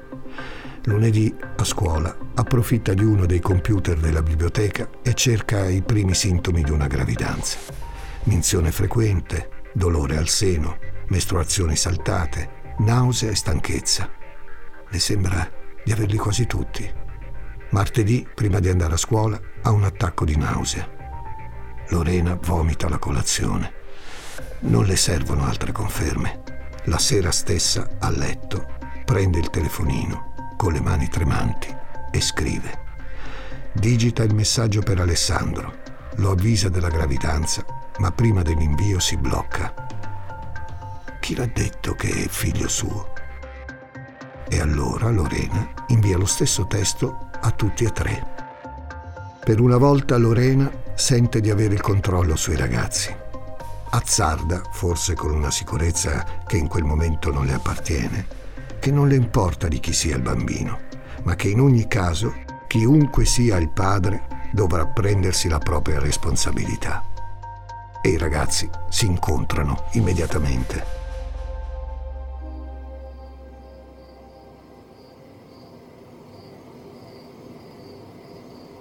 Lunedì, 0.84 1.32
a 1.56 1.64
scuola, 1.64 2.16
approfitta 2.34 2.94
di 2.94 3.04
uno 3.04 3.26
dei 3.26 3.40
computer 3.40 3.98
della 3.98 4.22
biblioteca 4.22 4.88
e 5.02 5.12
cerca 5.12 5.68
i 5.68 5.82
primi 5.82 6.14
sintomi 6.14 6.62
di 6.62 6.70
una 6.70 6.86
gravidanza 6.86 7.86
minzione 8.24 8.72
frequente, 8.72 9.66
dolore 9.72 10.16
al 10.16 10.28
seno, 10.28 10.78
mestruazioni 11.08 11.76
saltate, 11.76 12.74
nausea 12.78 13.30
e 13.30 13.34
stanchezza. 13.34 14.10
Le 14.88 14.98
sembra 14.98 15.50
di 15.84 15.92
averli 15.92 16.16
quasi 16.16 16.46
tutti. 16.46 16.90
Martedì, 17.70 18.26
prima 18.34 18.60
di 18.60 18.68
andare 18.68 18.94
a 18.94 18.98
scuola, 18.98 19.40
ha 19.62 19.70
un 19.70 19.84
attacco 19.84 20.24
di 20.24 20.36
nausea. 20.36 20.88
Lorena 21.88 22.38
vomita 22.40 22.88
la 22.88 22.98
colazione. 22.98 23.72
Non 24.60 24.84
le 24.84 24.96
servono 24.96 25.44
altre 25.44 25.72
conferme. 25.72 26.42
La 26.84 26.98
sera 26.98 27.30
stessa, 27.30 27.96
a 27.98 28.10
letto, 28.10 28.76
prende 29.04 29.38
il 29.38 29.50
telefonino 29.50 30.54
con 30.56 30.72
le 30.72 30.80
mani 30.80 31.08
tremanti 31.08 31.74
e 32.10 32.20
scrive. 32.20 32.86
Digita 33.72 34.22
il 34.22 34.34
messaggio 34.34 34.80
per 34.80 35.00
Alessandro, 35.00 35.76
lo 36.18 36.30
avvisa 36.30 36.68
della 36.68 36.88
gravidanza 36.88 37.64
ma 37.98 38.12
prima 38.12 38.42
dell'invio 38.42 38.98
si 38.98 39.16
blocca. 39.16 39.74
Chi 41.20 41.34
l'ha 41.34 41.48
detto 41.52 41.94
che 41.94 42.08
è 42.08 42.28
figlio 42.28 42.68
suo? 42.68 43.12
E 44.48 44.60
allora 44.60 45.10
Lorena 45.10 45.68
invia 45.88 46.16
lo 46.16 46.26
stesso 46.26 46.66
testo 46.66 47.28
a 47.40 47.50
tutti 47.50 47.84
e 47.84 47.92
tre. 47.92 48.26
Per 49.44 49.60
una 49.60 49.76
volta 49.76 50.16
Lorena 50.16 50.70
sente 50.94 51.40
di 51.40 51.50
avere 51.50 51.74
il 51.74 51.80
controllo 51.80 52.36
sui 52.36 52.56
ragazzi. 52.56 53.14
Azzarda, 53.90 54.62
forse 54.70 55.14
con 55.14 55.32
una 55.32 55.50
sicurezza 55.50 56.24
che 56.46 56.56
in 56.56 56.68
quel 56.68 56.84
momento 56.84 57.32
non 57.32 57.46
le 57.46 57.54
appartiene, 57.54 58.26
che 58.78 58.90
non 58.90 59.08
le 59.08 59.16
importa 59.16 59.66
di 59.66 59.80
chi 59.80 59.92
sia 59.92 60.16
il 60.16 60.22
bambino, 60.22 60.80
ma 61.24 61.34
che 61.34 61.48
in 61.48 61.60
ogni 61.60 61.88
caso, 61.88 62.34
chiunque 62.66 63.24
sia 63.24 63.56
il 63.56 63.70
padre, 63.70 64.37
dovrà 64.52 64.86
prendersi 64.86 65.48
la 65.48 65.58
propria 65.58 65.98
responsabilità 65.98 67.04
e 68.00 68.10
i 68.10 68.18
ragazzi 68.18 68.68
si 68.88 69.06
incontrano 69.06 69.84
immediatamente. 69.92 70.96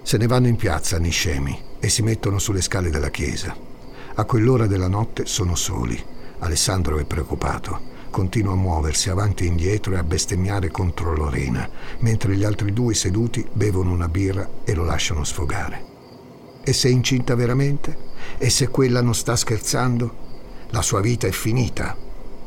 Se 0.02 0.18
ne 0.18 0.28
vanno 0.28 0.48
in 0.48 0.56
piazza 0.56 0.98
Niscemi 0.98 1.62
e 1.80 1.90
si 1.90 2.02
mettono 2.02 2.40
sulle 2.40 2.62
scale 2.62 2.90
della 2.90 3.10
chiesa. 3.10 3.54
A 4.16 4.24
quell'ora 4.24 4.66
della 4.66 4.88
notte 4.88 5.26
sono 5.26 5.54
soli. 5.56 6.02
Alessandro 6.40 6.98
è 6.98 7.04
preoccupato. 7.04 7.96
Continua 8.18 8.54
a 8.54 8.56
muoversi 8.56 9.12
avanti 9.12 9.44
e 9.44 9.48
indietro 9.48 9.94
e 9.94 10.00
a 10.00 10.04
bestemmiare 10.04 10.72
contro 10.72 11.16
Lorena, 11.16 11.70
mentre 12.00 12.36
gli 12.36 12.44
altri 12.44 12.74
due 12.74 12.96
seduti 12.96 13.46
bevono 13.54 13.92
una 13.92 14.08
birra 14.08 14.50
e 14.64 14.74
lo 14.74 14.84
lasciano 14.84 15.24
sfogare. 15.24 15.86
E 16.64 16.74
se 16.74 16.90
è 16.90 16.92
incinta 16.92 17.36
veramente? 17.36 17.96
E 18.40 18.50
se 18.50 18.70
quella 18.70 19.04
non 19.04 19.14
sta 19.14 19.36
scherzando? 19.36 20.16
La 20.72 20.82
sua 20.82 21.00
vita 21.00 21.28
è 21.28 21.32
finita. 21.32 21.96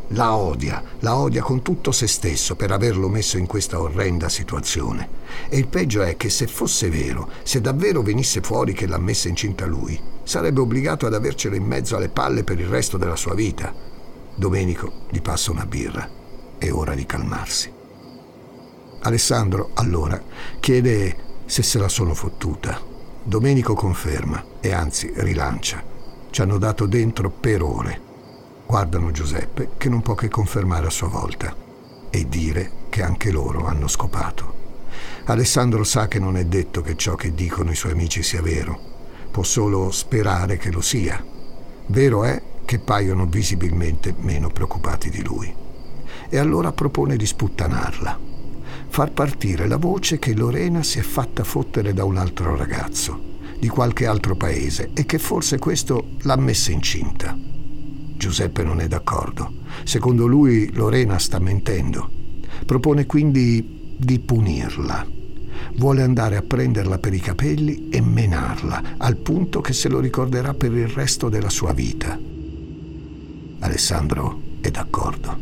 La 0.08 0.34
odia, 0.34 0.82
la 0.98 1.14
odia 1.14 1.40
con 1.40 1.62
tutto 1.62 1.92
se 1.92 2.08
stesso 2.08 2.56
per 2.56 2.72
averlo 2.72 3.08
messo 3.08 3.38
in 3.38 3.46
questa 3.46 3.80
orrenda 3.80 4.28
situazione. 4.28 5.08
E 5.48 5.56
il 5.56 5.68
peggio 5.68 6.02
è 6.02 6.16
che 6.16 6.30
se 6.30 6.48
fosse 6.48 6.90
vero, 6.90 7.30
se 7.44 7.60
davvero 7.60 8.02
venisse 8.02 8.40
fuori 8.40 8.72
che 8.72 8.88
l'ha 8.88 8.98
messa 8.98 9.28
incinta 9.28 9.66
lui, 9.66 9.96
sarebbe 10.24 10.58
obbligato 10.58 11.06
ad 11.06 11.14
avercelo 11.14 11.54
in 11.54 11.62
mezzo 11.62 11.94
alle 11.94 12.08
palle 12.08 12.42
per 12.42 12.58
il 12.58 12.66
resto 12.66 12.98
della 12.98 13.14
sua 13.14 13.34
vita. 13.34 13.89
Domenico 14.40 15.02
gli 15.10 15.20
passa 15.20 15.50
una 15.50 15.66
birra. 15.66 16.08
È 16.56 16.72
ora 16.72 16.94
di 16.94 17.04
calmarsi. 17.04 17.70
Alessandro, 19.02 19.72
allora, 19.74 20.18
chiede 20.58 21.14
se 21.44 21.62
se 21.62 21.78
la 21.78 21.88
sono 21.88 22.14
fottuta. 22.14 22.80
Domenico 23.22 23.74
conferma 23.74 24.42
e 24.60 24.72
anzi 24.72 25.12
rilancia. 25.16 25.84
Ci 26.30 26.40
hanno 26.40 26.56
dato 26.56 26.86
dentro 26.86 27.28
per 27.28 27.62
ore 27.62 28.00
guardano 28.64 29.10
Giuseppe 29.10 29.72
che 29.76 29.90
non 29.90 30.00
può 30.00 30.14
che 30.14 30.28
confermare 30.28 30.86
a 30.86 30.90
sua 30.90 31.08
volta 31.08 31.54
e 32.08 32.26
dire 32.26 32.70
che 32.88 33.02
anche 33.02 33.30
loro 33.30 33.66
hanno 33.66 33.88
scopato. 33.88 34.54
Alessandro 35.24 35.84
sa 35.84 36.08
che 36.08 36.18
non 36.18 36.38
è 36.38 36.46
detto 36.46 36.80
che 36.80 36.96
ciò 36.96 37.14
che 37.14 37.34
dicono 37.34 37.72
i 37.72 37.76
suoi 37.76 37.92
amici 37.92 38.22
sia 38.22 38.40
vero, 38.40 38.80
può 39.30 39.42
solo 39.42 39.90
sperare 39.90 40.56
che 40.56 40.70
lo 40.70 40.80
sia. 40.80 41.22
Vero 41.88 42.24
è 42.24 42.40
che 42.70 42.78
paiono 42.78 43.26
visibilmente 43.26 44.14
meno 44.16 44.46
preoccupati 44.46 45.10
di 45.10 45.24
lui. 45.24 45.52
E 46.28 46.38
allora 46.38 46.70
propone 46.70 47.16
di 47.16 47.26
sputtanarla, 47.26 48.16
far 48.86 49.10
partire 49.10 49.66
la 49.66 49.76
voce 49.76 50.20
che 50.20 50.36
Lorena 50.36 50.84
si 50.84 51.00
è 51.00 51.02
fatta 51.02 51.42
fottere 51.42 51.92
da 51.92 52.04
un 52.04 52.16
altro 52.16 52.54
ragazzo, 52.54 53.38
di 53.58 53.66
qualche 53.66 54.06
altro 54.06 54.36
paese, 54.36 54.90
e 54.94 55.04
che 55.04 55.18
forse 55.18 55.58
questo 55.58 56.10
l'ha 56.20 56.36
messa 56.36 56.70
incinta. 56.70 57.36
Giuseppe 58.16 58.62
non 58.62 58.80
è 58.80 58.86
d'accordo. 58.86 59.52
Secondo 59.82 60.28
lui 60.28 60.72
Lorena 60.72 61.18
sta 61.18 61.40
mentendo. 61.40 62.08
Propone 62.66 63.04
quindi 63.04 63.96
di 63.98 64.20
punirla. 64.20 65.04
Vuole 65.74 66.02
andare 66.02 66.36
a 66.36 66.42
prenderla 66.42 66.98
per 66.98 67.14
i 67.14 67.20
capelli 67.20 67.88
e 67.88 68.00
menarla, 68.00 68.94
al 68.98 69.16
punto 69.16 69.60
che 69.60 69.72
se 69.72 69.88
lo 69.88 69.98
ricorderà 69.98 70.54
per 70.54 70.72
il 70.72 70.86
resto 70.86 71.28
della 71.28 71.50
sua 71.50 71.72
vita. 71.72 72.29
Alessandro 73.60 74.40
è 74.60 74.70
d'accordo. 74.70 75.38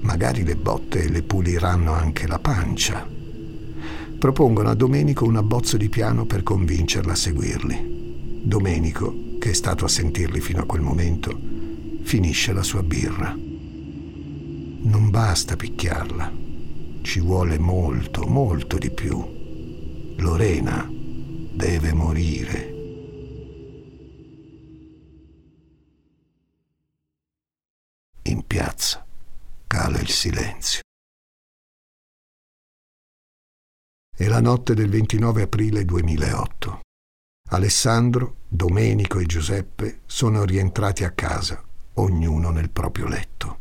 Magari 0.00 0.44
le 0.44 0.56
botte 0.56 1.08
le 1.08 1.22
puliranno 1.22 1.92
anche 1.92 2.26
la 2.26 2.38
pancia. 2.38 3.06
Propongono 4.18 4.68
a 4.68 4.74
Domenico 4.74 5.24
un 5.24 5.36
abbozzo 5.36 5.76
di 5.76 5.88
piano 5.88 6.24
per 6.24 6.42
convincerla 6.42 7.12
a 7.12 7.16
seguirli. 7.16 8.40
Domenico, 8.42 9.36
che 9.38 9.50
è 9.50 9.54
stato 9.54 9.84
a 9.84 9.88
sentirli 9.88 10.40
fino 10.40 10.60
a 10.60 10.66
quel 10.66 10.82
momento, 10.82 11.38
finisce 12.02 12.52
la 12.52 12.62
sua 12.62 12.82
birra. 12.82 13.36
Non 14.82 15.10
basta 15.10 15.56
picchiarla, 15.56 16.32
ci 17.02 17.20
vuole 17.20 17.58
molto, 17.58 18.26
molto 18.26 18.78
di 18.78 18.90
più. 18.90 19.22
Lorena 20.16 20.90
deve 21.52 21.92
morire. 21.92 22.69
In 28.30 28.46
piazza 28.46 29.04
cala 29.66 29.98
il 29.98 30.08
silenzio. 30.08 30.82
È 34.16 34.28
la 34.28 34.40
notte 34.40 34.72
del 34.74 34.88
29 34.88 35.42
aprile 35.42 35.84
2008. 35.84 36.80
Alessandro, 37.50 38.36
Domenico 38.46 39.18
e 39.18 39.26
Giuseppe 39.26 40.02
sono 40.06 40.44
rientrati 40.44 41.02
a 41.02 41.10
casa 41.10 41.60
ognuno 41.94 42.50
nel 42.50 42.70
proprio 42.70 43.08
letto. 43.08 43.58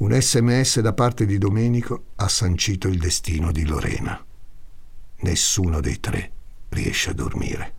Un 0.00 0.20
sms 0.20 0.80
da 0.80 0.94
parte 0.94 1.24
di 1.24 1.38
Domenico 1.38 2.06
ha 2.16 2.26
sancito 2.26 2.88
il 2.88 2.98
destino 2.98 3.52
di 3.52 3.64
Lorena. 3.64 4.20
Nessuno 5.18 5.78
dei 5.80 6.00
tre 6.00 6.32
riesce 6.70 7.10
a 7.10 7.14
dormire. 7.14 7.74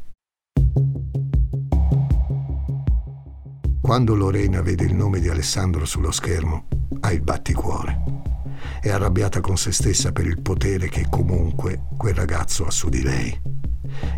Quando 3.84 4.16
Lorena 4.16 4.62
vede 4.62 4.86
il 4.86 4.96
nome 4.96 5.20
di 5.20 5.28
Alessandro 5.28 5.84
sullo 5.84 6.12
schermo, 6.12 6.68
ha 7.02 7.12
il 7.12 7.20
batticuore. 7.20 8.02
È 8.80 8.90
arrabbiata 8.90 9.42
con 9.42 9.58
se 9.58 9.74
stessa 9.74 10.14
per 10.14 10.26
il 10.26 10.42
potere 10.42 10.88
che 10.88 11.08
comunque 11.10 11.88
quel 11.98 12.14
ragazzo 12.14 12.66
ha 12.66 12.72
su 12.72 12.88
di 12.88 13.02
lei. 13.02 13.38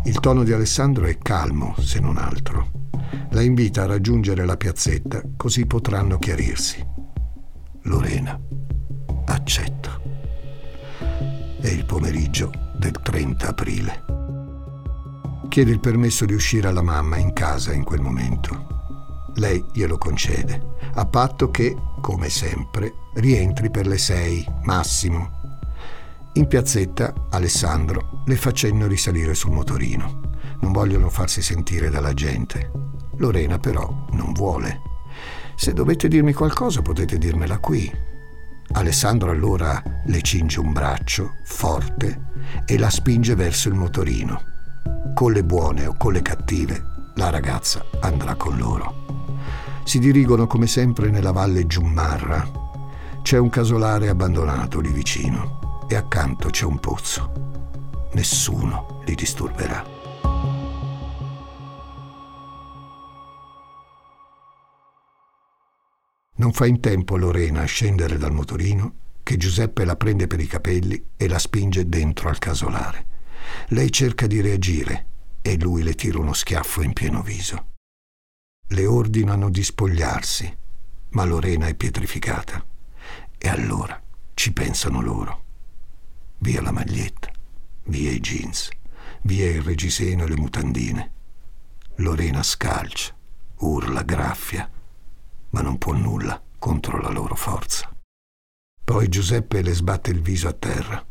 Il 0.04 0.20
tono 0.20 0.44
di 0.44 0.52
Alessandro 0.52 1.06
è 1.06 1.18
calmo, 1.18 1.74
se 1.80 1.98
non 1.98 2.16
altro. 2.16 2.90
La 3.30 3.42
invita 3.42 3.82
a 3.82 3.86
raggiungere 3.86 4.46
la 4.46 4.56
piazzetta, 4.56 5.20
così 5.36 5.66
potranno 5.66 6.16
chiarirsi. 6.20 6.86
Lorena 7.82 8.40
accetta. 9.24 10.00
È 11.60 11.68
il 11.68 11.84
pomeriggio 11.86 12.52
del 12.78 13.00
30 13.02 13.48
aprile. 13.48 14.04
Chiede 15.48 15.72
il 15.72 15.80
permesso 15.80 16.24
di 16.24 16.34
uscire 16.34 16.68
alla 16.68 16.82
mamma 16.82 17.16
in 17.16 17.32
casa 17.32 17.72
in 17.72 17.82
quel 17.82 18.00
momento. 18.00 18.75
Lei 19.36 19.64
glielo 19.72 19.98
concede, 19.98 20.76
a 20.94 21.04
patto 21.04 21.50
che, 21.50 21.76
come 22.00 22.30
sempre, 22.30 22.92
rientri 23.14 23.70
per 23.70 23.86
le 23.86 23.98
sei, 23.98 24.46
massimo. 24.62 25.30
In 26.34 26.46
piazzetta, 26.46 27.12
Alessandro 27.30 28.22
le 28.26 28.36
fa 28.36 28.52
cenno 28.52 28.86
di 28.86 28.96
salire 28.96 29.34
sul 29.34 29.52
motorino. 29.52 30.20
Non 30.60 30.72
vogliono 30.72 31.10
farsi 31.10 31.42
sentire 31.42 31.90
dalla 31.90 32.14
gente. 32.14 32.70
Lorena 33.16 33.58
però 33.58 34.06
non 34.12 34.32
vuole. 34.32 34.80
Se 35.54 35.72
dovete 35.72 36.08
dirmi 36.08 36.32
qualcosa 36.32 36.82
potete 36.82 37.18
dirmela 37.18 37.58
qui. 37.58 37.90
Alessandro 38.72 39.30
allora 39.30 39.82
le 40.06 40.20
cinge 40.22 40.60
un 40.60 40.72
braccio 40.72 41.36
forte 41.44 42.32
e 42.66 42.78
la 42.78 42.90
spinge 42.90 43.34
verso 43.34 43.68
il 43.68 43.74
motorino. 43.74 44.42
Con 45.14 45.32
le 45.32 45.44
buone 45.44 45.86
o 45.86 45.94
con 45.96 46.12
le 46.12 46.22
cattive, 46.22 46.84
la 47.14 47.30
ragazza 47.30 47.84
andrà 48.00 48.34
con 48.34 48.56
loro. 48.58 49.15
Si 49.86 50.00
dirigono 50.00 50.48
come 50.48 50.66
sempre 50.66 51.10
nella 51.10 51.30
valle 51.30 51.64
Giummarra. 51.68 52.50
C'è 53.22 53.38
un 53.38 53.48
casolare 53.48 54.08
abbandonato 54.08 54.80
lì 54.80 54.90
vicino 54.90 55.86
e 55.88 55.94
accanto 55.94 56.50
c'è 56.50 56.64
un 56.64 56.80
pozzo. 56.80 58.08
Nessuno 58.14 59.00
li 59.06 59.14
disturberà. 59.14 59.84
Non 66.34 66.52
fa 66.52 66.66
in 66.66 66.80
tempo 66.80 67.16
Lorena 67.16 67.60
a 67.60 67.66
scendere 67.66 68.18
dal 68.18 68.32
motorino 68.32 68.92
che 69.22 69.36
Giuseppe 69.36 69.84
la 69.84 69.94
prende 69.94 70.26
per 70.26 70.40
i 70.40 70.48
capelli 70.48 71.10
e 71.16 71.28
la 71.28 71.38
spinge 71.38 71.88
dentro 71.88 72.28
al 72.28 72.38
casolare. 72.38 73.06
Lei 73.68 73.92
cerca 73.92 74.26
di 74.26 74.40
reagire 74.40 75.06
e 75.42 75.56
lui 75.60 75.84
le 75.84 75.94
tira 75.94 76.18
uno 76.18 76.32
schiaffo 76.32 76.82
in 76.82 76.92
pieno 76.92 77.22
viso. 77.22 77.74
Le 78.68 78.86
ordinano 78.86 79.48
di 79.50 79.62
spogliarsi, 79.62 80.56
ma 81.10 81.24
Lorena 81.24 81.66
è 81.66 81.74
pietrificata. 81.74 82.64
E 83.38 83.48
allora 83.48 84.00
ci 84.34 84.52
pensano 84.52 85.00
loro. 85.00 85.44
Via 86.38 86.60
la 86.62 86.72
maglietta, 86.72 87.30
via 87.84 88.10
i 88.10 88.20
jeans, 88.20 88.68
via 89.22 89.48
il 89.50 89.62
reggiseno 89.62 90.24
e 90.24 90.28
le 90.28 90.36
mutandine. 90.36 91.12
Lorena 91.96 92.42
scalcia, 92.42 93.14
urla, 93.58 94.02
graffia 94.02 94.70
ma 95.56 95.62
non 95.62 95.78
può 95.78 95.94
nulla 95.94 96.40
contro 96.58 97.00
la 97.00 97.08
loro 97.08 97.34
forza. 97.34 97.90
Poi 98.84 99.08
Giuseppe 99.08 99.62
le 99.62 99.72
sbatte 99.72 100.10
il 100.10 100.20
viso 100.20 100.48
a 100.48 100.52
terra 100.52 101.04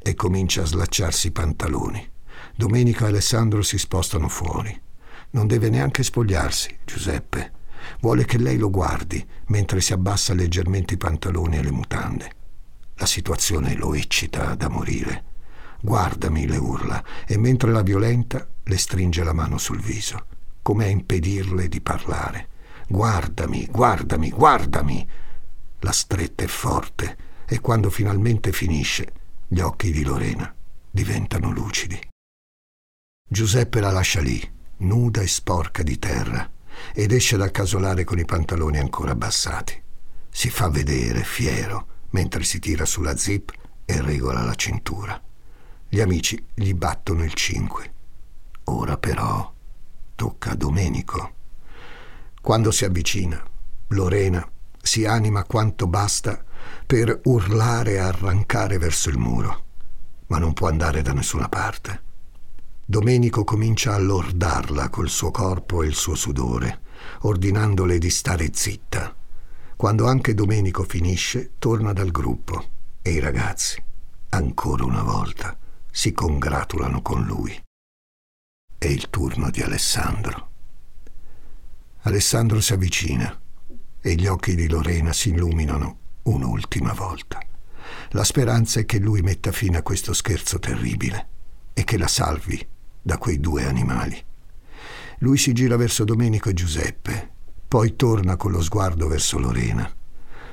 e 0.00 0.14
comincia 0.14 0.62
a 0.62 0.66
slacciarsi 0.66 1.28
i 1.28 1.32
pantaloni. 1.32 2.10
Domenica 2.56 3.04
e 3.04 3.08
Alessandro 3.08 3.60
si 3.60 3.76
spostano 3.76 4.28
fuori. 4.28 4.88
Non 5.30 5.46
deve 5.46 5.70
neanche 5.70 6.02
spogliarsi, 6.02 6.78
Giuseppe. 6.84 7.52
Vuole 8.00 8.24
che 8.24 8.38
lei 8.38 8.58
lo 8.58 8.70
guardi 8.70 9.24
mentre 9.46 9.80
si 9.80 9.92
abbassa 9.92 10.34
leggermente 10.34 10.94
i 10.94 10.98
pantaloni 10.98 11.56
e 11.56 11.62
le 11.62 11.70
mutande. 11.70 12.32
La 12.96 13.06
situazione 13.06 13.74
lo 13.74 13.94
eccita 13.94 14.54
da 14.54 14.68
morire. 14.68 15.24
Guardami, 15.80 16.46
le 16.46 16.58
urla, 16.58 17.02
e 17.26 17.38
mentre 17.38 17.70
la 17.70 17.82
violenta 17.82 18.46
le 18.64 18.76
stringe 18.76 19.24
la 19.24 19.32
mano 19.32 19.56
sul 19.56 19.80
viso, 19.80 20.26
come 20.62 20.84
a 20.84 20.88
impedirle 20.88 21.68
di 21.68 21.80
parlare. 21.80 22.48
Guardami, 22.88 23.66
guardami, 23.70 24.30
guardami. 24.30 25.08
La 25.80 25.92
stretta 25.92 26.44
è 26.44 26.48
forte 26.48 27.16
e 27.46 27.60
quando 27.60 27.88
finalmente 27.88 28.52
finisce, 28.52 29.12
gli 29.48 29.60
occhi 29.60 29.90
di 29.90 30.04
Lorena 30.04 30.54
diventano 30.90 31.50
lucidi. 31.50 31.98
Giuseppe 33.26 33.80
la 33.80 33.90
lascia 33.90 34.20
lì, 34.20 34.58
nuda 34.80 35.20
e 35.20 35.26
sporca 35.26 35.82
di 35.82 35.98
terra, 35.98 36.48
ed 36.92 37.12
esce 37.12 37.36
dal 37.36 37.50
casolare 37.50 38.04
con 38.04 38.18
i 38.18 38.24
pantaloni 38.24 38.78
ancora 38.78 39.12
abbassati. 39.12 39.80
Si 40.30 40.50
fa 40.50 40.68
vedere, 40.68 41.22
fiero, 41.22 41.86
mentre 42.10 42.44
si 42.44 42.58
tira 42.58 42.84
sulla 42.84 43.16
zip 43.16 43.52
e 43.84 44.00
regola 44.00 44.42
la 44.42 44.54
cintura. 44.54 45.20
Gli 45.88 46.00
amici 46.00 46.42
gli 46.54 46.72
battono 46.72 47.24
il 47.24 47.34
cinque. 47.34 47.92
Ora 48.64 48.96
però 48.96 49.52
tocca 50.14 50.52
a 50.52 50.54
Domenico. 50.54 51.34
Quando 52.40 52.70
si 52.70 52.84
avvicina, 52.84 53.42
Lorena 53.88 54.48
si 54.80 55.04
anima 55.04 55.44
quanto 55.44 55.86
basta 55.86 56.42
per 56.86 57.20
urlare 57.24 57.92
e 57.92 57.98
arrancare 57.98 58.78
verso 58.78 59.10
il 59.10 59.18
muro, 59.18 59.64
ma 60.28 60.38
non 60.38 60.52
può 60.52 60.68
andare 60.68 61.02
da 61.02 61.12
nessuna 61.12 61.48
parte. 61.48 62.08
Domenico 62.90 63.44
comincia 63.44 63.94
a 63.94 63.98
lordarla 63.98 64.88
col 64.88 65.08
suo 65.08 65.30
corpo 65.30 65.84
e 65.84 65.86
il 65.86 65.94
suo 65.94 66.16
sudore, 66.16 66.80
ordinandole 67.20 67.98
di 67.98 68.10
stare 68.10 68.50
zitta. 68.52 69.14
Quando 69.76 70.08
anche 70.08 70.34
Domenico 70.34 70.82
finisce, 70.82 71.52
torna 71.58 71.92
dal 71.92 72.10
gruppo 72.10 72.64
e 73.00 73.12
i 73.12 73.20
ragazzi, 73.20 73.80
ancora 74.30 74.84
una 74.84 75.04
volta, 75.04 75.56
si 75.88 76.10
congratulano 76.10 77.00
con 77.00 77.22
lui. 77.24 77.56
È 78.76 78.86
il 78.86 79.08
turno 79.08 79.50
di 79.50 79.62
Alessandro. 79.62 80.50
Alessandro 82.00 82.60
si 82.60 82.72
avvicina 82.72 83.40
e 84.00 84.14
gli 84.16 84.26
occhi 84.26 84.56
di 84.56 84.68
Lorena 84.68 85.12
si 85.12 85.28
illuminano 85.28 85.98
un'ultima 86.24 86.92
volta. 86.92 87.38
La 88.08 88.24
speranza 88.24 88.80
è 88.80 88.84
che 88.84 88.98
lui 88.98 89.20
metta 89.20 89.52
fine 89.52 89.76
a 89.76 89.82
questo 89.82 90.12
scherzo 90.12 90.58
terribile 90.58 91.28
e 91.72 91.84
che 91.84 91.96
la 91.96 92.08
salvi 92.08 92.78
da 93.02 93.18
quei 93.18 93.40
due 93.40 93.64
animali. 93.64 94.22
Lui 95.18 95.38
si 95.38 95.52
gira 95.52 95.76
verso 95.76 96.04
Domenico 96.04 96.48
e 96.48 96.54
Giuseppe, 96.54 97.30
poi 97.68 97.94
torna 97.94 98.36
con 98.36 98.50
lo 98.50 98.62
sguardo 98.62 99.06
verso 99.06 99.38
Lorena. 99.38 99.90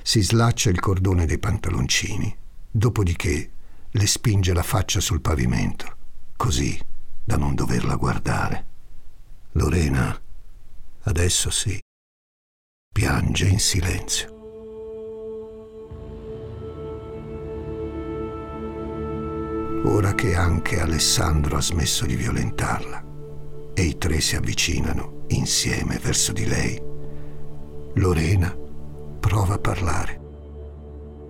Si 0.01 0.21
slaccia 0.21 0.69
il 0.69 0.79
cordone 0.79 1.25
dei 1.25 1.39
pantaloncini, 1.39 2.35
dopodiché 2.69 3.51
le 3.89 4.07
spinge 4.07 4.53
la 4.53 4.63
faccia 4.63 4.99
sul 4.99 5.21
pavimento, 5.21 5.95
così 6.35 6.79
da 7.23 7.37
non 7.37 7.55
doverla 7.55 7.95
guardare. 7.95 8.65
Lorena, 9.53 10.17
adesso 11.03 11.49
sì, 11.49 11.79
piange 12.93 13.47
in 13.47 13.59
silenzio. 13.59 14.36
Ora 19.83 20.13
che 20.15 20.35
anche 20.35 20.79
Alessandro 20.79 21.57
ha 21.57 21.61
smesso 21.61 22.05
di 22.05 22.15
violentarla 22.15 23.03
e 23.73 23.81
i 23.83 23.97
tre 23.97 24.19
si 24.19 24.35
avvicinano 24.35 25.25
insieme 25.27 25.99
verso 26.01 26.31
di 26.33 26.45
lei. 26.45 26.81
Lorena 27.93 28.55
prova 29.19 29.55
a 29.55 29.59
parlare. 29.59 30.21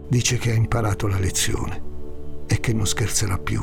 Dice 0.07 0.37
che 0.37 0.51
ha 0.51 0.55
imparato 0.55 1.07
la 1.07 1.19
lezione 1.19 1.81
e 2.47 2.59
che 2.59 2.73
non 2.73 2.87
scherzerà 2.87 3.37
più, 3.37 3.61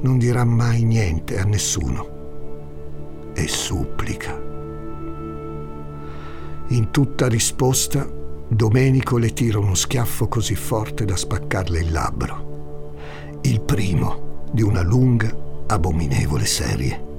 non 0.00 0.18
dirà 0.18 0.44
mai 0.44 0.82
niente 0.82 1.38
a 1.38 1.44
nessuno 1.44 3.32
e 3.34 3.46
supplica. 3.46 4.40
In 6.68 6.88
tutta 6.90 7.28
risposta, 7.28 8.20
Domenico 8.48 9.16
le 9.16 9.32
tira 9.32 9.58
uno 9.58 9.74
schiaffo 9.74 10.28
così 10.28 10.54
forte 10.54 11.04
da 11.04 11.16
spaccarle 11.16 11.80
il 11.80 11.90
labbro 11.90 12.51
il 13.42 13.60
primo 13.60 14.46
di 14.50 14.62
una 14.62 14.82
lunga, 14.82 15.34
abominevole 15.66 16.46
serie. 16.46 17.10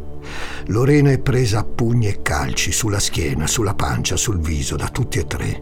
Lorena 0.67 1.11
è 1.11 1.19
presa 1.19 1.59
a 1.59 1.63
pugni 1.65 2.07
e 2.07 2.21
calci 2.21 2.71
sulla 2.71 2.99
schiena, 2.99 3.47
sulla 3.47 3.73
pancia, 3.73 4.15
sul 4.15 4.39
viso, 4.39 4.75
da 4.75 4.87
tutti 4.87 5.19
e 5.19 5.27
tre. 5.27 5.61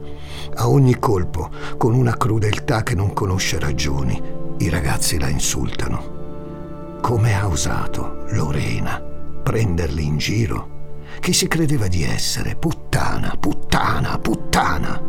A 0.55 0.69
ogni 0.69 0.99
colpo, 0.99 1.49
con 1.77 1.95
una 1.95 2.15
crudeltà 2.15 2.83
che 2.83 2.93
non 2.93 3.13
conosce 3.13 3.57
ragioni, 3.59 4.21
i 4.59 4.69
ragazzi 4.69 5.17
la 5.17 5.29
insultano. 5.29 6.99
Come 7.01 7.33
ha 7.33 7.47
osato 7.47 8.25
Lorena 8.29 9.01
prenderli 9.01 10.05
in 10.05 10.17
giro? 10.17 10.79
Chi 11.19 11.33
si 11.33 11.47
credeva 11.47 11.87
di 11.87 12.03
essere? 12.03 12.55
Puttana, 12.55 13.35
puttana, 13.39 14.19
puttana! 14.19 15.01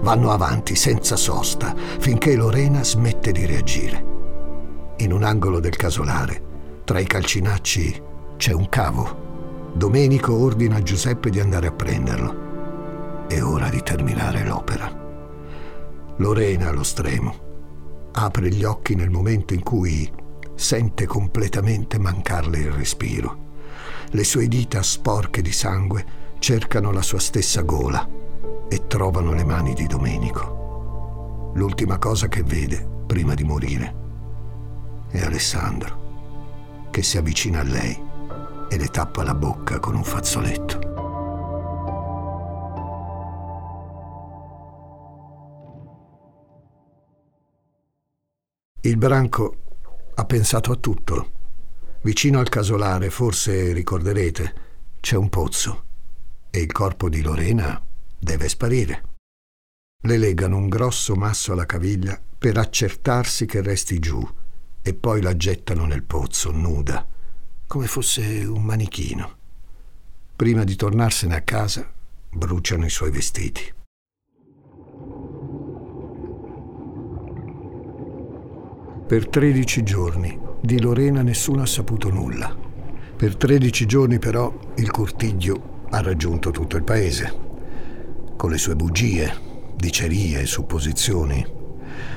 Vanno 0.00 0.30
avanti 0.30 0.74
senza 0.74 1.16
sosta 1.16 1.74
finché 1.98 2.34
Lorena 2.36 2.82
smette 2.82 3.32
di 3.32 3.44
reagire. 3.44 4.15
In 4.98 5.12
un 5.12 5.24
angolo 5.24 5.60
del 5.60 5.76
casolare, 5.76 6.80
tra 6.84 6.98
i 6.98 7.04
calcinacci, 7.04 8.02
c'è 8.38 8.52
un 8.54 8.66
cavo. 8.70 9.72
Domenico 9.74 10.34
ordina 10.34 10.76
a 10.76 10.82
Giuseppe 10.82 11.28
di 11.28 11.38
andare 11.38 11.66
a 11.66 11.72
prenderlo. 11.72 13.26
È 13.28 13.42
ora 13.42 13.68
di 13.68 13.82
terminare 13.82 14.42
l'opera. 14.46 14.90
Lorena, 16.16 16.70
allo 16.70 16.82
stremo, 16.82 17.34
apre 18.12 18.48
gli 18.48 18.64
occhi 18.64 18.94
nel 18.94 19.10
momento 19.10 19.52
in 19.52 19.62
cui 19.62 20.10
sente 20.54 21.04
completamente 21.04 21.98
mancarle 21.98 22.58
il 22.58 22.70
respiro. 22.70 23.44
Le 24.12 24.24
sue 24.24 24.48
dita 24.48 24.82
sporche 24.82 25.42
di 25.42 25.52
sangue 25.52 26.06
cercano 26.38 26.90
la 26.90 27.02
sua 27.02 27.18
stessa 27.18 27.60
gola 27.60 28.08
e 28.66 28.86
trovano 28.86 29.34
le 29.34 29.44
mani 29.44 29.74
di 29.74 29.86
Domenico. 29.86 31.52
L'ultima 31.54 31.98
cosa 31.98 32.28
che 32.28 32.42
vede 32.42 32.88
prima 33.06 33.34
di 33.34 33.44
morire 33.44 34.04
è 35.16 35.22
Alessandro, 35.22 36.88
che 36.90 37.02
si 37.02 37.16
avvicina 37.16 37.60
a 37.60 37.62
lei 37.62 37.98
e 38.68 38.76
le 38.76 38.88
tappa 38.88 39.22
la 39.22 39.34
bocca 39.34 39.80
con 39.80 39.94
un 39.94 40.04
fazzoletto. 40.04 40.84
Il 48.82 48.96
branco 48.98 49.62
ha 50.14 50.24
pensato 50.26 50.70
a 50.70 50.76
tutto. 50.76 51.32
Vicino 52.02 52.38
al 52.38 52.50
casolare, 52.50 53.08
forse 53.08 53.72
ricorderete, 53.72 54.54
c'è 55.00 55.16
un 55.16 55.30
pozzo 55.30 55.84
e 56.50 56.60
il 56.60 56.70
corpo 56.70 57.08
di 57.08 57.22
Lorena 57.22 57.82
deve 58.18 58.48
sparire. 58.48 59.02
Le 60.02 60.18
legano 60.18 60.58
un 60.58 60.68
grosso 60.68 61.16
masso 61.16 61.52
alla 61.52 61.66
caviglia 61.66 62.20
per 62.38 62.58
accertarsi 62.58 63.46
che 63.46 63.62
resti 63.62 63.98
giù 63.98 64.22
e 64.86 64.94
poi 64.94 65.20
la 65.20 65.36
gettano 65.36 65.84
nel 65.84 66.04
pozzo, 66.04 66.52
nuda, 66.52 67.04
come 67.66 67.88
fosse 67.88 68.44
un 68.44 68.62
manichino. 68.62 69.36
Prima 70.36 70.62
di 70.62 70.76
tornarsene 70.76 71.34
a 71.34 71.40
casa, 71.40 71.92
bruciano 72.30 72.86
i 72.86 72.90
suoi 72.90 73.10
vestiti. 73.10 73.74
Per 79.08 79.28
13 79.28 79.82
giorni 79.82 80.38
di 80.60 80.80
Lorena 80.80 81.22
nessuno 81.22 81.62
ha 81.62 81.66
saputo 81.66 82.08
nulla. 82.08 82.56
Per 83.16 83.34
13 83.34 83.86
giorni 83.86 84.20
però 84.20 84.56
il 84.76 84.92
cortiglio 84.92 85.82
ha 85.90 86.00
raggiunto 86.00 86.52
tutto 86.52 86.76
il 86.76 86.84
paese, 86.84 87.38
con 88.36 88.52
le 88.52 88.58
sue 88.58 88.76
bugie, 88.76 89.34
dicerie 89.74 90.42
e 90.42 90.46
supposizioni 90.46 91.55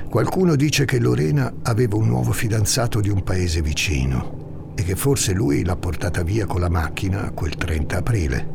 Qualcuno 0.09 0.55
dice 0.55 0.85
che 0.85 0.99
Lorena 0.99 1.53
aveva 1.63 1.95
un 1.95 2.07
nuovo 2.07 2.31
fidanzato 2.31 2.99
di 2.99 3.09
un 3.09 3.23
paese 3.23 3.61
vicino 3.61 4.71
e 4.75 4.83
che 4.83 4.95
forse 4.95 5.33
lui 5.33 5.63
l'ha 5.63 5.75
portata 5.75 6.23
via 6.23 6.45
con 6.45 6.61
la 6.61 6.69
macchina 6.69 7.31
quel 7.31 7.55
30 7.55 7.97
aprile. 7.97 8.49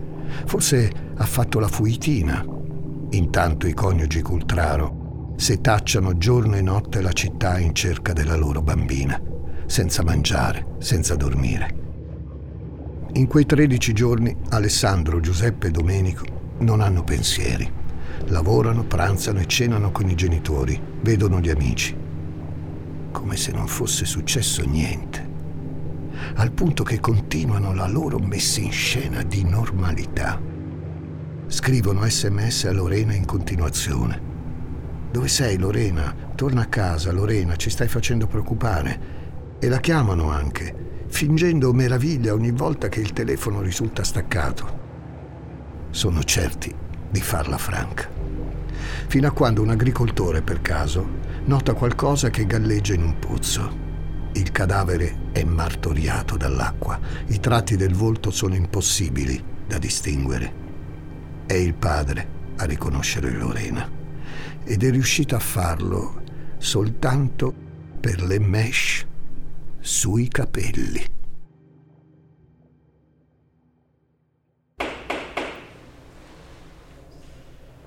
Forse 0.46 0.90
ha 1.14 1.24
fatto 1.24 1.60
la 1.60 1.68
fuitina. 1.68 2.44
Intanto 3.10 3.66
i 3.66 3.74
coniugi 3.74 4.22
Cultraro 4.22 5.32
setacciano 5.36 6.16
giorno 6.16 6.56
e 6.56 6.62
notte 6.62 7.00
la 7.00 7.12
città 7.12 7.58
in 7.58 7.74
cerca 7.74 8.12
della 8.12 8.36
loro 8.36 8.62
bambina, 8.62 9.20
senza 9.66 10.02
mangiare, 10.02 10.74
senza 10.78 11.14
dormire. 11.14 11.82
In 13.12 13.26
quei 13.28 13.46
13 13.46 13.92
giorni 13.92 14.36
Alessandro, 14.48 15.20
Giuseppe 15.20 15.68
e 15.68 15.70
Domenico 15.70 16.24
non 16.58 16.80
hanno 16.80 17.04
pensieri 17.04 17.82
Lavorano, 18.26 18.84
pranzano 18.84 19.40
e 19.40 19.46
cenano 19.46 19.90
con 19.92 20.08
i 20.08 20.14
genitori, 20.14 20.80
vedono 21.02 21.40
gli 21.40 21.50
amici. 21.50 21.94
Come 23.12 23.36
se 23.36 23.52
non 23.52 23.66
fosse 23.66 24.06
successo 24.06 24.64
niente. 24.64 25.32
Al 26.36 26.52
punto 26.52 26.82
che 26.84 27.00
continuano 27.00 27.74
la 27.74 27.86
loro 27.86 28.18
messa 28.18 28.60
in 28.60 28.72
scena 28.72 29.22
di 29.22 29.44
normalità. 29.44 30.40
Scrivono 31.46 32.08
sms 32.08 32.64
a 32.64 32.72
Lorena 32.72 33.14
in 33.14 33.26
continuazione. 33.26 34.32
Dove 35.10 35.28
sei 35.28 35.58
Lorena? 35.58 36.14
Torna 36.34 36.62
a 36.62 36.66
casa, 36.66 37.12
Lorena, 37.12 37.56
ci 37.56 37.70
stai 37.70 37.88
facendo 37.88 38.26
preoccupare. 38.26 39.22
E 39.58 39.68
la 39.68 39.78
chiamano 39.78 40.30
anche, 40.30 41.04
fingendo 41.06 41.72
meraviglia 41.72 42.32
ogni 42.32 42.50
volta 42.50 42.88
che 42.88 43.00
il 43.00 43.12
telefono 43.12 43.60
risulta 43.60 44.02
staccato. 44.02 44.82
Sono 45.90 46.24
certi 46.24 46.74
di 47.10 47.20
farla 47.20 47.58
franca. 47.58 48.13
Fino 49.06 49.28
a 49.28 49.32
quando 49.32 49.62
un 49.62 49.70
agricoltore, 49.70 50.42
per 50.42 50.60
caso, 50.60 51.06
nota 51.44 51.74
qualcosa 51.74 52.30
che 52.30 52.46
galleggia 52.46 52.94
in 52.94 53.02
un 53.02 53.18
pozzo. 53.18 53.82
Il 54.32 54.50
cadavere 54.50 55.30
è 55.32 55.44
martoriato 55.44 56.36
dall'acqua, 56.36 56.98
i 57.28 57.38
tratti 57.38 57.76
del 57.76 57.94
volto 57.94 58.30
sono 58.30 58.54
impossibili 58.54 59.42
da 59.66 59.78
distinguere. 59.78 60.62
È 61.46 61.54
il 61.54 61.74
padre 61.74 62.26
a 62.56 62.64
riconoscere 62.64 63.30
Lorena 63.30 63.88
ed 64.64 64.82
è 64.82 64.90
riuscito 64.90 65.36
a 65.36 65.40
farlo 65.40 66.22
soltanto 66.58 67.54
per 68.00 68.22
le 68.22 68.38
mesh 68.38 69.06
sui 69.78 70.28
capelli. 70.28 71.04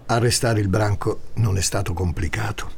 Arrestare 0.10 0.62
il 0.62 0.70
branco 0.70 1.20
non 1.34 1.58
è 1.58 1.62
stato 1.62 1.92
complicato. 1.92 2.72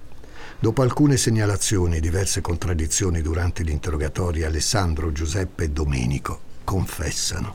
Dopo 0.59 0.81
alcune 0.81 1.15
segnalazioni 1.15 1.97
e 1.97 1.99
diverse 1.99 2.41
contraddizioni 2.41 3.21
durante 3.21 3.63
gli 3.63 3.69
interrogatori, 3.69 4.43
Alessandro, 4.43 5.11
Giuseppe 5.11 5.65
e 5.65 5.69
Domenico 5.69 6.41
confessano. 6.63 7.53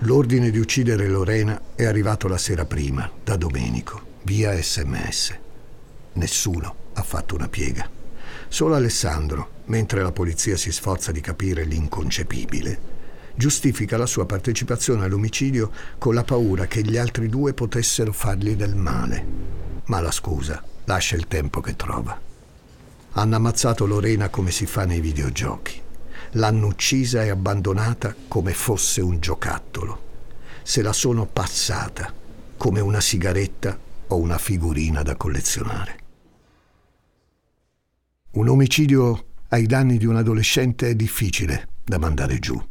L'ordine 0.00 0.50
di 0.50 0.58
uccidere 0.58 1.06
Lorena 1.06 1.60
è 1.76 1.84
arrivato 1.84 2.26
la 2.26 2.36
sera 2.36 2.64
prima, 2.64 3.08
da 3.22 3.36
Domenico, 3.36 4.18
via 4.22 4.60
sms. 4.60 5.38
Nessuno 6.14 6.74
ha 6.94 7.02
fatto 7.04 7.36
una 7.36 7.48
piega. 7.48 7.88
Solo 8.48 8.74
Alessandro, 8.74 9.50
mentre 9.66 10.02
la 10.02 10.10
polizia 10.10 10.56
si 10.56 10.72
sforza 10.72 11.12
di 11.12 11.20
capire 11.20 11.62
l'inconcepibile, 11.62 12.98
giustifica 13.40 13.96
la 13.96 14.04
sua 14.04 14.26
partecipazione 14.26 15.06
all'omicidio 15.06 15.70
con 15.96 16.12
la 16.12 16.24
paura 16.24 16.66
che 16.66 16.82
gli 16.82 16.98
altri 16.98 17.30
due 17.30 17.54
potessero 17.54 18.12
fargli 18.12 18.54
del 18.54 18.76
male. 18.76 19.24
Ma 19.86 20.02
la 20.02 20.10
scusa 20.10 20.62
lascia 20.84 21.16
il 21.16 21.26
tempo 21.26 21.62
che 21.62 21.74
trova. 21.74 22.20
Hanno 23.12 23.36
ammazzato 23.36 23.86
Lorena 23.86 24.28
come 24.28 24.50
si 24.50 24.66
fa 24.66 24.84
nei 24.84 25.00
videogiochi. 25.00 25.80
L'hanno 26.32 26.66
uccisa 26.66 27.24
e 27.24 27.30
abbandonata 27.30 28.14
come 28.28 28.52
fosse 28.52 29.00
un 29.00 29.18
giocattolo. 29.20 30.08
Se 30.62 30.82
la 30.82 30.92
sono 30.92 31.24
passata 31.24 32.12
come 32.58 32.80
una 32.80 33.00
sigaretta 33.00 33.76
o 34.08 34.16
una 34.18 34.36
figurina 34.36 35.02
da 35.02 35.16
collezionare. 35.16 35.98
Un 38.32 38.48
omicidio 38.48 39.24
ai 39.48 39.64
danni 39.64 39.96
di 39.96 40.04
un 40.04 40.16
adolescente 40.16 40.90
è 40.90 40.94
difficile 40.94 41.68
da 41.82 41.98
mandare 41.98 42.38
giù. 42.38 42.69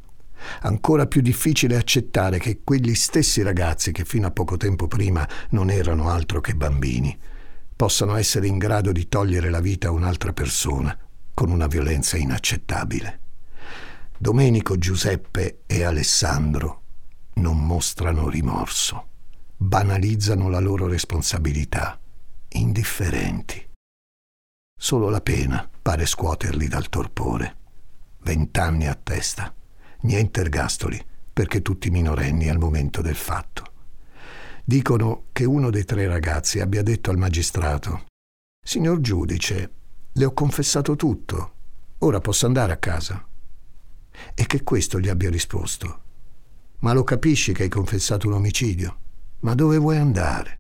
Ancora 0.62 1.08
più 1.08 1.22
difficile 1.22 1.76
accettare 1.76 2.40
che 2.40 2.62
quegli 2.64 2.96
stessi 2.96 3.42
ragazzi 3.42 3.92
che 3.92 4.06
fino 4.06 4.28
a 4.28 4.32
poco 4.32 4.58
tempo 4.58 4.88
prima 4.88 5.28
non 5.50 5.70
erano 5.70 6.10
altro 6.10 6.42
che 6.42 6.56
bambini 6.56 7.18
possano 7.80 8.18
essere 8.18 8.46
in 8.46 8.58
grado 8.58 8.92
di 8.92 9.08
togliere 9.08 9.50
la 9.50 9.62
vita 9.62 9.88
a 9.88 9.92
un'altra 9.92 10.34
persona 10.34 10.98
con 11.34 11.50
una 11.50 11.66
violenza 11.66 12.18
inaccettabile. 12.18 13.20
Domenico, 14.18 14.78
Giuseppe 14.78 15.62
e 15.66 15.84
Alessandro 15.84 16.82
non 17.36 17.66
mostrano 17.66 18.28
rimorso, 18.28 19.08
banalizzano 19.56 20.50
la 20.50 20.60
loro 20.60 20.88
responsabilità, 20.88 21.98
indifferenti. 22.50 23.66
Solo 24.78 25.08
la 25.08 25.22
pena 25.22 25.66
pare 25.82 26.06
scuoterli 26.06 26.68
dal 26.68 26.90
torpore. 26.90 27.56
Vent'anni 28.24 28.88
a 28.88 28.96
testa 29.02 29.54
niente 30.02 30.42
ergastoli, 30.42 31.02
perché 31.32 31.62
tutti 31.62 31.90
minorenni 31.90 32.50
al 32.50 32.58
momento 32.58 33.02
del 33.02 33.16
fatto. 33.16 33.64
Dicono 34.64 35.24
che 35.32 35.46
uno 35.46 35.70
dei 35.70 35.86
tre 35.86 36.08
ragazzi 36.08 36.60
abbia 36.60 36.84
detto 36.84 37.10
al 37.10 37.18
magistrato 37.18 38.06
Signor 38.62 39.00
giudice, 39.00 39.72
le 40.12 40.26
ho 40.26 40.34
confessato 40.34 40.96
tutto, 40.96 41.54
ora 42.00 42.20
posso 42.20 42.46
andare 42.46 42.74
a 42.74 42.78
casa. 42.78 43.26
E 44.36 44.46
che 44.46 44.64
questo 44.64 45.00
gli 45.00 45.08
abbia 45.08 45.30
risposto 45.30 46.02
Ma 46.80 46.94
lo 46.94 47.04
capisci 47.04 47.54
che 47.54 47.64
hai 47.64 47.70
confessato 47.70 48.28
un 48.28 48.34
omicidio? 48.34 48.98
Ma 49.40 49.56
dove 49.56 49.78
vuoi 49.78 49.98
andare? 49.98 50.58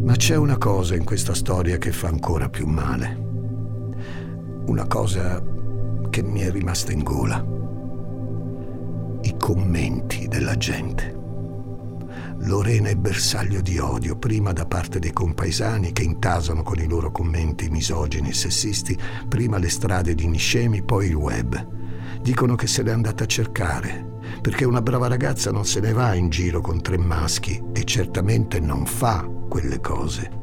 Ma 0.00 0.16
c'è 0.16 0.36
una 0.36 0.58
cosa 0.58 0.96
in 0.96 1.04
questa 1.04 1.34
storia 1.34 1.78
che 1.78 1.92
fa 1.92 2.08
ancora 2.08 2.48
più 2.48 2.66
male 2.66 3.31
una 4.66 4.86
cosa 4.86 5.42
che 6.10 6.22
mi 6.22 6.40
è 6.40 6.50
rimasta 6.50 6.92
in 6.92 7.02
gola. 7.02 7.44
I 9.22 9.36
commenti 9.36 10.28
della 10.28 10.56
gente. 10.56 11.20
Lorena 12.44 12.88
è 12.88 12.96
bersaglio 12.96 13.60
di 13.60 13.78
odio, 13.78 14.16
prima 14.16 14.52
da 14.52 14.66
parte 14.66 14.98
dei 14.98 15.12
compaesani 15.12 15.92
che 15.92 16.02
intasano 16.02 16.62
con 16.62 16.78
i 16.78 16.88
loro 16.88 17.12
commenti 17.12 17.68
misogini 17.70 18.30
e 18.30 18.34
sessisti, 18.34 18.98
prima 19.28 19.58
le 19.58 19.68
strade 19.68 20.14
di 20.14 20.26
Niscemi, 20.26 20.82
poi 20.82 21.06
il 21.06 21.14
web. 21.14 21.68
Dicono 22.20 22.54
che 22.54 22.66
se 22.66 22.82
l'è 22.82 22.90
andata 22.90 23.24
a 23.24 23.28
cercare, 23.28 24.18
perché 24.40 24.64
una 24.64 24.82
brava 24.82 25.08
ragazza 25.08 25.50
non 25.50 25.64
se 25.64 25.80
ne 25.80 25.92
va 25.92 26.14
in 26.14 26.30
giro 26.30 26.60
con 26.60 26.80
tre 26.80 26.98
maschi 26.98 27.62
e 27.72 27.84
certamente 27.84 28.58
non 28.60 28.86
fa 28.86 29.28
quelle 29.48 29.80
cose. 29.80 30.41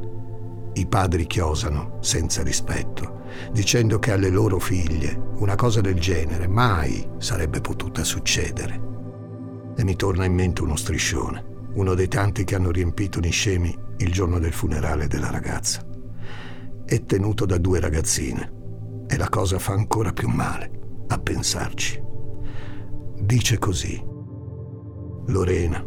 I 0.79 0.87
padri 0.87 1.27
chiosano 1.27 1.97
senza 1.99 2.41
rispetto 2.41 3.19
dicendo 3.51 3.99
che 3.99 4.13
alle 4.13 4.29
loro 4.29 4.59
figlie 4.59 5.33
una 5.39 5.55
cosa 5.55 5.81
del 5.81 5.99
genere 5.99 6.47
mai 6.47 7.05
sarebbe 7.17 7.59
potuta 7.59 8.05
succedere. 8.05 8.87
E 9.75 9.83
mi 9.83 9.97
torna 9.97 10.23
in 10.23 10.33
mente 10.33 10.61
uno 10.61 10.77
striscione, 10.77 11.67
uno 11.73 11.95
dei 11.95 12.07
tanti 12.07 12.45
che 12.45 12.55
hanno 12.55 12.71
riempito 12.71 13.19
Niscemi 13.19 13.77
il 13.97 14.09
giorno 14.13 14.39
del 14.39 14.53
funerale 14.53 15.07
della 15.07 15.29
ragazza. 15.29 15.85
È 16.85 17.05
tenuto 17.05 17.45
da 17.45 17.57
due 17.57 17.81
ragazzine 17.81 19.05
e 19.05 19.17
la 19.17 19.27
cosa 19.27 19.59
fa 19.59 19.73
ancora 19.73 20.13
più 20.13 20.29
male 20.29 21.03
a 21.09 21.19
pensarci. 21.19 22.01
Dice 23.19 23.59
così, 23.59 24.01
Lorena, 25.25 25.85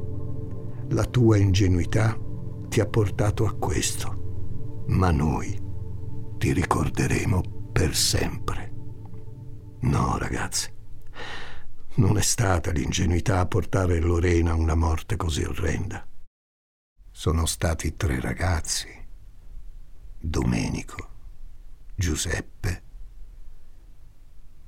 la 0.91 1.05
tua 1.05 1.39
ingenuità 1.39 2.15
ti 2.69 2.81
ha 2.81 2.87
portato 2.87 3.47
a 3.47 3.55
questo, 3.55 4.21
ma 4.87 5.11
noi 5.11 5.61
ti 6.39 6.53
ricorderemo 6.53 7.71
per 7.73 7.95
sempre. 7.95 8.73
No, 9.81 10.19
ragazzi, 10.19 10.73
non 11.95 12.17
è 12.17 12.23
stata 12.23 12.71
l'ingenuità 12.71 13.41
a 13.41 13.47
portare 13.47 14.01
Lorena 14.01 14.53
a 14.53 14.57
una 14.57 14.75
morte 14.75 15.17
così 15.17 15.43
orrenda. 15.43 16.07
Sono 17.11 17.47
stati 17.47 17.97
tre 17.97 18.21
ragazzi, 18.21 18.89
Domenico, 20.19 21.09
Giuseppe 21.95 22.83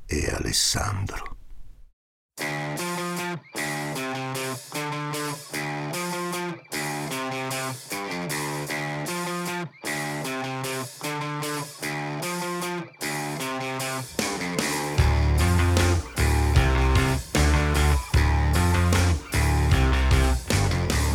e 0.07 0.31
Alessandro. 0.31 1.34